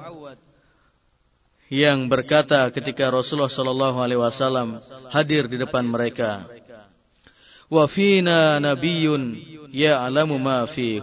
[1.73, 4.79] yang berkata ketika Rasulullah sallallahu alaihi wasallam
[5.11, 6.47] hadir di depan mereka
[7.66, 9.35] wa fina nabiyyun
[9.75, 11.03] ya'lamu ma fi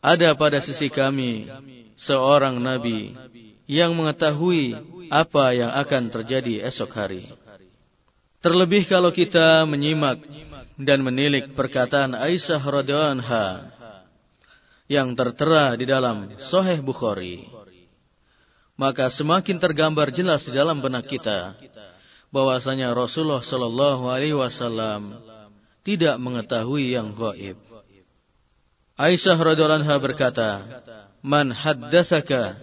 [0.00, 1.50] ada pada sisi kami
[1.98, 3.16] seorang nabi
[3.70, 4.74] yang mengetahui
[5.06, 7.22] apa yang akan terjadi esok hari
[8.42, 10.18] terlebih kalau kita menyimak
[10.80, 13.46] dan menilik perkataan Aisyah radhiyallahu anha
[14.90, 17.46] yang tertera di dalam Sahih Bukhari,
[18.74, 21.54] maka semakin tergambar jelas di dalam benak kita
[22.34, 25.14] bahwasanya Rasulullah Shallallahu Alaihi Wasallam
[25.86, 27.60] tidak mengetahui yang gaib.
[28.98, 30.48] Aisyah radhiyallahu anha berkata,
[31.22, 32.56] "Man haddatsaka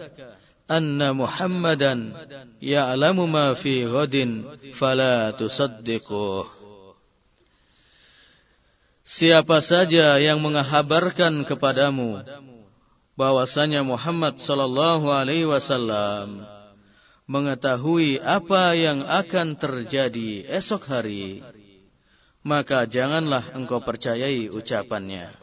[0.68, 2.14] anna Muhammadan
[2.62, 4.44] ya'lamu ma fi ghadin
[4.76, 6.46] fala tusaddiquh."
[9.08, 12.20] Siapa saja yang menghabarkan kepadamu
[13.16, 16.44] bahwasanya Muhammad sallallahu alaihi wasallam
[17.24, 21.40] mengetahui apa yang akan terjadi esok hari,
[22.40, 25.34] maka janganlah engkau percayai ucapannya.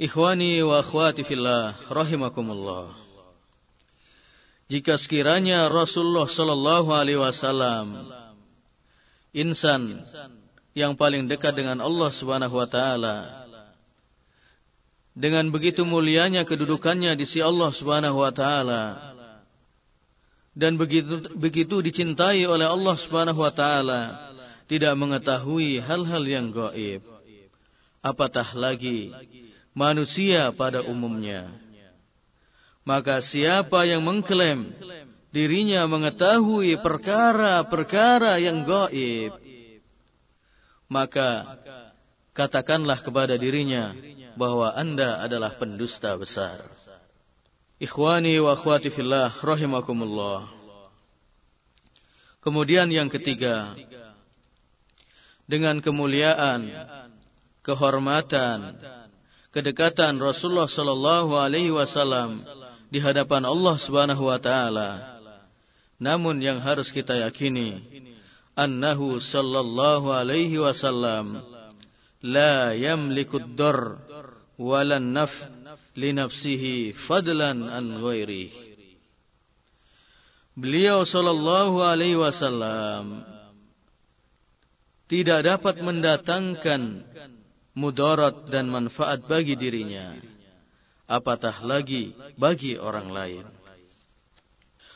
[0.00, 3.01] Ikhwani wa akhwati fillah rahimakumullah.
[4.72, 8.08] Jika sekiranya Rasulullah sallallahu alaihi wasallam
[9.36, 10.00] insan
[10.72, 13.44] yang paling dekat dengan Allah Subhanahu wa taala.
[15.12, 19.12] Dengan begitu mulianya kedudukannya di sisi Allah Subhanahu wa taala
[20.52, 24.32] dan begitu begitu dicintai oleh Allah Subhanahu wa taala,
[24.68, 27.00] tidak mengetahui hal-hal yang gaib.
[28.04, 29.12] Apatah lagi
[29.72, 31.61] manusia pada umumnya.
[32.82, 34.74] Maka siapa yang mengklaim
[35.30, 39.32] dirinya mengetahui perkara-perkara yang gaib,
[40.90, 41.56] maka
[42.34, 43.94] katakanlah kepada dirinya
[44.34, 46.66] bahwa anda adalah pendusta besar.
[47.78, 50.46] Ikhwani wa akhwati fillah rahimakumullah.
[52.42, 53.74] Kemudian yang ketiga,
[55.46, 56.66] dengan kemuliaan,
[57.62, 58.74] kehormatan,
[59.54, 62.42] kedekatan Rasulullah sallallahu alaihi wasallam
[62.92, 65.16] di hadapan Allah Subhanahu wa taala.
[65.96, 67.80] Namun yang harus kita yakini
[68.52, 71.40] annahu sallallahu alaihi wasallam
[72.20, 73.96] la yamliku ad-dar
[74.60, 75.32] wala an-naf
[75.96, 78.76] li nafsihi fadlan an ghairihi.
[80.52, 83.24] Beliau sallallahu alaihi wasallam
[85.08, 87.08] tidak dapat mendatangkan
[87.72, 90.31] mudarat dan manfaat bagi dirinya
[91.12, 93.44] apatah lagi bagi orang lain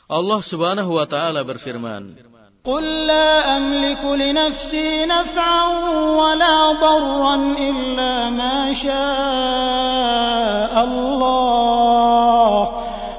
[0.07, 2.15] Allah Subhanahu wa taala berfirman,
[2.63, 2.79] "Qul
[3.11, 10.07] la amliku li nafsi naf'an wa la darran illa ma sha'a
[10.71, 12.07] Allah."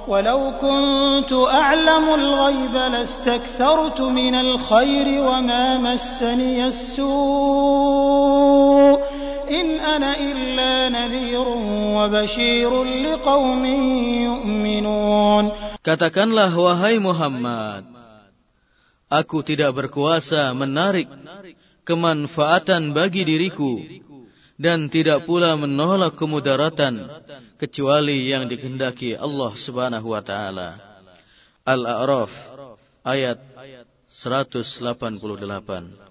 [0.08, 7.18] ولو كنت أعلم الغيب لاستكثرت من الخير وما مسني السوء
[9.49, 11.47] إن أنا إلا نذير
[11.97, 13.65] وبشير لقوم
[14.27, 15.45] يؤمنون
[15.84, 17.84] Katakanlah wahai Muhammad,
[19.11, 21.11] aku tidak berkuasa menarik
[21.84, 23.84] kemanfaatan bagi diriku
[24.55, 27.03] dan tidak pula menolak kemudaratan
[27.60, 30.80] kecuali yang dikehendaki Allah Subhanahu wa taala.
[31.68, 32.31] Al-A'raf
[33.03, 33.43] ayat
[34.07, 36.06] 188.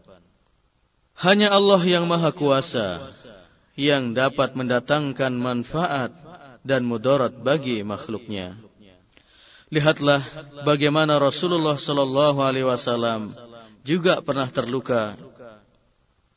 [1.18, 3.10] Hanya Allah yang Maha Kuasa
[3.74, 6.14] yang dapat mendatangkan manfaat
[6.62, 8.58] dan mudarat bagi makhluknya.
[9.74, 10.22] Lihatlah
[10.62, 13.34] bagaimana Rasulullah Sallallahu Alaihi Wasallam
[13.82, 15.18] juga pernah terluka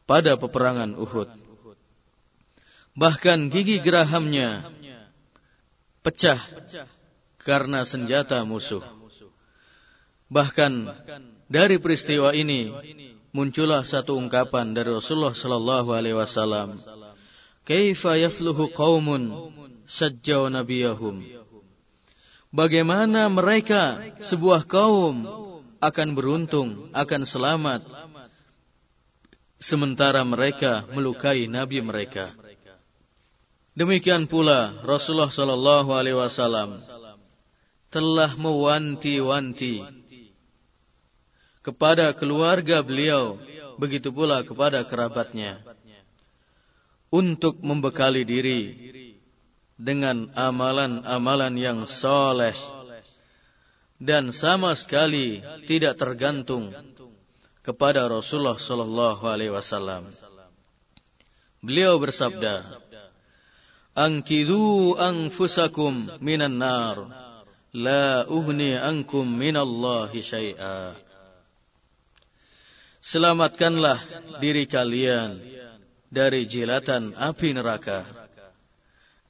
[0.09, 1.28] pada peperangan Uhud.
[2.97, 4.65] Bahkan gigi gerahamnya
[6.02, 6.40] pecah
[7.39, 8.82] karena senjata musuh.
[10.32, 10.73] Bahkan
[11.47, 12.73] dari peristiwa ini
[13.31, 16.78] muncullah satu ungkapan dari Rasulullah Sallallahu Alaihi Wasallam.
[17.66, 19.52] Kaifa yafluhu qaumun
[19.86, 21.40] sajjau nabiyahum
[22.55, 25.27] bagaimana mereka sebuah kaum
[25.81, 27.81] akan beruntung, akan selamat
[29.57, 32.36] sementara mereka melukai nabi mereka.
[33.73, 36.85] Demikian pula Rasulullah sallallahu alaihi wasallam
[37.89, 39.99] telah mewanti-wanti
[41.61, 43.37] kepada keluarga beliau,
[43.77, 45.61] begitu pula kepada kerabatnya
[47.12, 48.62] untuk membekali diri
[49.74, 52.55] dengan amalan-amalan yang soleh
[54.01, 56.73] dan sama sekali tidak tergantung
[57.61, 60.09] kepada Rasulullah Sallallahu Alaihi Wasallam.
[61.61, 62.65] Beliau bersabda,
[63.93, 67.05] "Angkidu anfusakum minan nar,
[67.77, 71.10] la uhni ankum minallahi syai'a."
[73.01, 73.98] Selamatkanlah
[74.44, 75.40] diri kalian
[76.12, 78.05] dari jilatan api neraka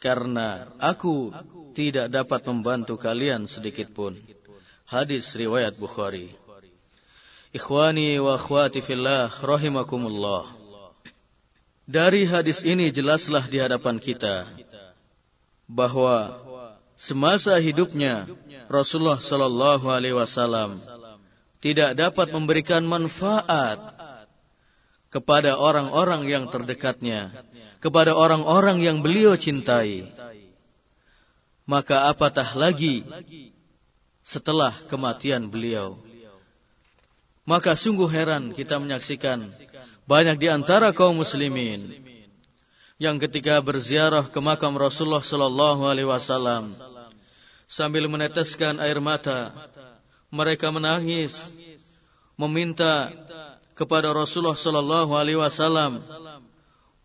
[0.03, 1.31] karena aku
[1.77, 4.19] tidak dapat membantu kalian sedikit pun.
[4.91, 6.35] Hadis riwayat Bukhari.
[7.55, 10.51] Ikhwani wa akhwati fillah rahimakumullah.
[11.87, 14.51] Dari hadis ini jelaslah di hadapan kita
[15.67, 16.43] bahwa
[16.95, 18.27] semasa hidupnya
[18.71, 20.79] Rasulullah sallallahu alaihi wasallam
[21.61, 23.79] tidak dapat memberikan manfaat
[25.13, 27.33] kepada orang-orang yang terdekatnya
[27.81, 30.05] kepada orang-orang yang beliau cintai.
[31.65, 33.03] Maka apatah lagi
[34.21, 35.97] setelah kematian beliau.
[37.49, 39.49] Maka sungguh heran kita menyaksikan
[40.05, 41.99] banyak di antara kaum muslimin
[43.01, 46.77] yang ketika berziarah ke makam Rasulullah sallallahu alaihi wasallam
[47.65, 49.55] sambil meneteskan air mata
[50.31, 51.35] mereka menangis
[52.39, 53.11] meminta
[53.75, 55.99] kepada Rasulullah sallallahu alaihi wasallam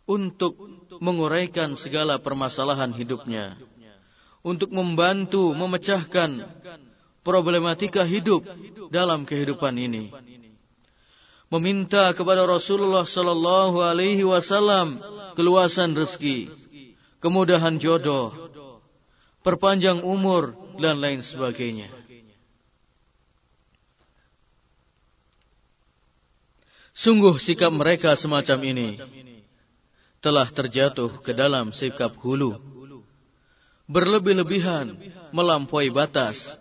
[0.05, 0.53] untuk
[1.01, 3.57] menguraikan segala permasalahan hidupnya,
[4.45, 6.45] untuk membantu memecahkan
[7.25, 8.45] problematika hidup
[8.93, 10.13] dalam kehidupan ini.
[11.49, 14.97] Meminta kepada Rasulullah sallallahu alaihi wasallam
[15.33, 16.51] keluasan rezeki,
[17.23, 18.29] kemudahan jodoh,
[19.41, 21.94] perpanjang umur dan lain sebagainya.
[26.95, 28.89] Sungguh sikap mereka semacam ini
[30.23, 32.55] telah terjatuh ke dalam sikap hulu.
[33.91, 34.95] Berlebih-lebihan
[35.35, 36.55] melampaui batas.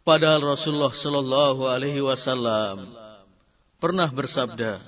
[0.00, 2.88] Padahal Rasulullah sallallahu alaihi wasallam
[3.76, 4.80] pernah bersabda,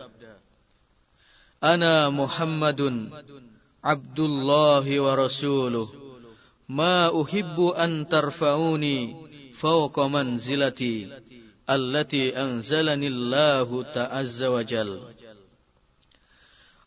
[1.60, 3.12] "Ana Muhammadun
[3.84, 5.92] Abdullah wa rasuluh,
[6.72, 9.12] ma uhibbu an tarfa'uni
[9.60, 11.21] fawqa manzilati
[11.66, 14.62] allati anzalani Allah ta'azza wa.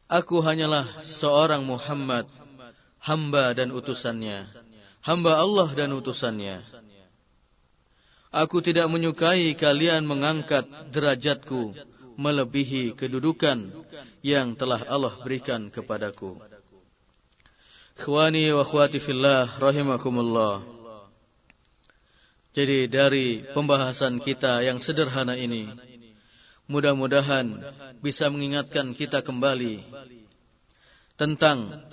[0.06, 2.30] Aku hanyalah seorang Muhammad,
[3.02, 4.46] hamba dan utusannya.
[5.02, 6.62] Hamba Allah dan utusannya.
[8.36, 11.72] Aku tidak menyukai kalian mengangkat derajatku
[12.20, 13.72] melebihi kedudukan
[14.20, 16.36] yang telah Allah berikan kepadaku.
[17.96, 20.75] Khwani wa khwati fillah rahimakumullah.
[22.56, 25.68] Jadi dari pembahasan kita yang sederhana ini,
[26.72, 27.60] mudah-mudahan
[28.00, 29.84] bisa mengingatkan kita kembali
[31.20, 31.84] tentang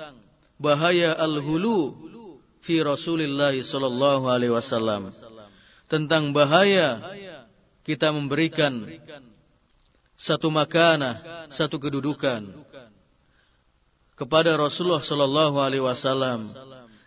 [0.62, 1.98] bahaya al-hulu
[2.62, 5.10] fi Rasulillah sallallahu alaihi wasallam.
[5.90, 7.02] Tentang bahaya
[7.82, 8.86] kita memberikan
[10.14, 12.46] satu makanah, satu kedudukan
[14.14, 16.46] kepada Rasulullah sallallahu alaihi wasallam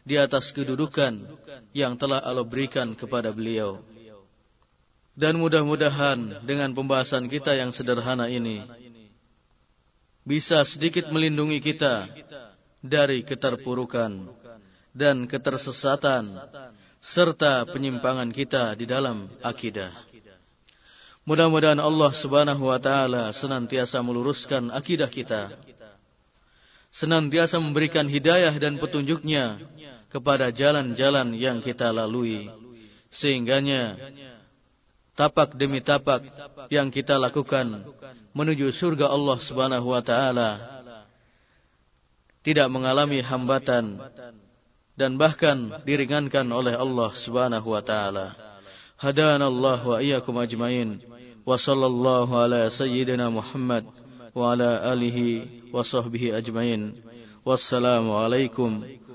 [0.06, 1.26] di atas kedudukan
[1.74, 3.82] yang telah Allah berikan kepada beliau.
[5.18, 8.62] Dan mudah-mudahan dengan pembahasan kita yang sederhana ini
[10.22, 12.10] bisa sedikit melindungi kita
[12.84, 14.30] dari keterpurukan
[14.94, 16.36] dan ketersesatan
[17.02, 19.94] serta penyimpangan kita di dalam akidah.
[21.26, 25.58] Mudah-mudahan Allah Subhanahu wa taala senantiasa meluruskan akidah kita.
[26.94, 29.58] Senantiasa memberikan hidayah dan petunjuknya
[30.10, 32.50] kepada jalan-jalan yang kita lalui.
[33.10, 33.96] Sehingganya
[35.16, 36.28] tapak demi tapak
[36.68, 37.88] yang kita lakukan
[38.36, 40.50] menuju surga Allah Subhanahu wa taala
[42.44, 43.98] tidak mengalami hambatan
[44.94, 48.36] dan bahkan diringankan oleh Allah Subhanahu wa taala.
[49.02, 51.02] Allah wa iyyakum ajmain.
[51.46, 53.86] Wa sallallahu ala sayyidina Muhammad
[54.34, 56.96] wa ala alihi wa sahbihi ajmain.
[57.46, 58.82] Wassalamu alaikum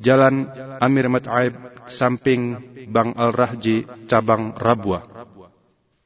[0.00, 0.48] Jalan
[0.80, 1.52] Amir Mat'aib
[1.84, 2.56] samping
[2.88, 5.04] Bang Al-Rahji cabang Rabwa.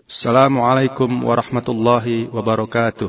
[0.05, 3.09] Assalamualaikum warahmatullahi wabarakatuh.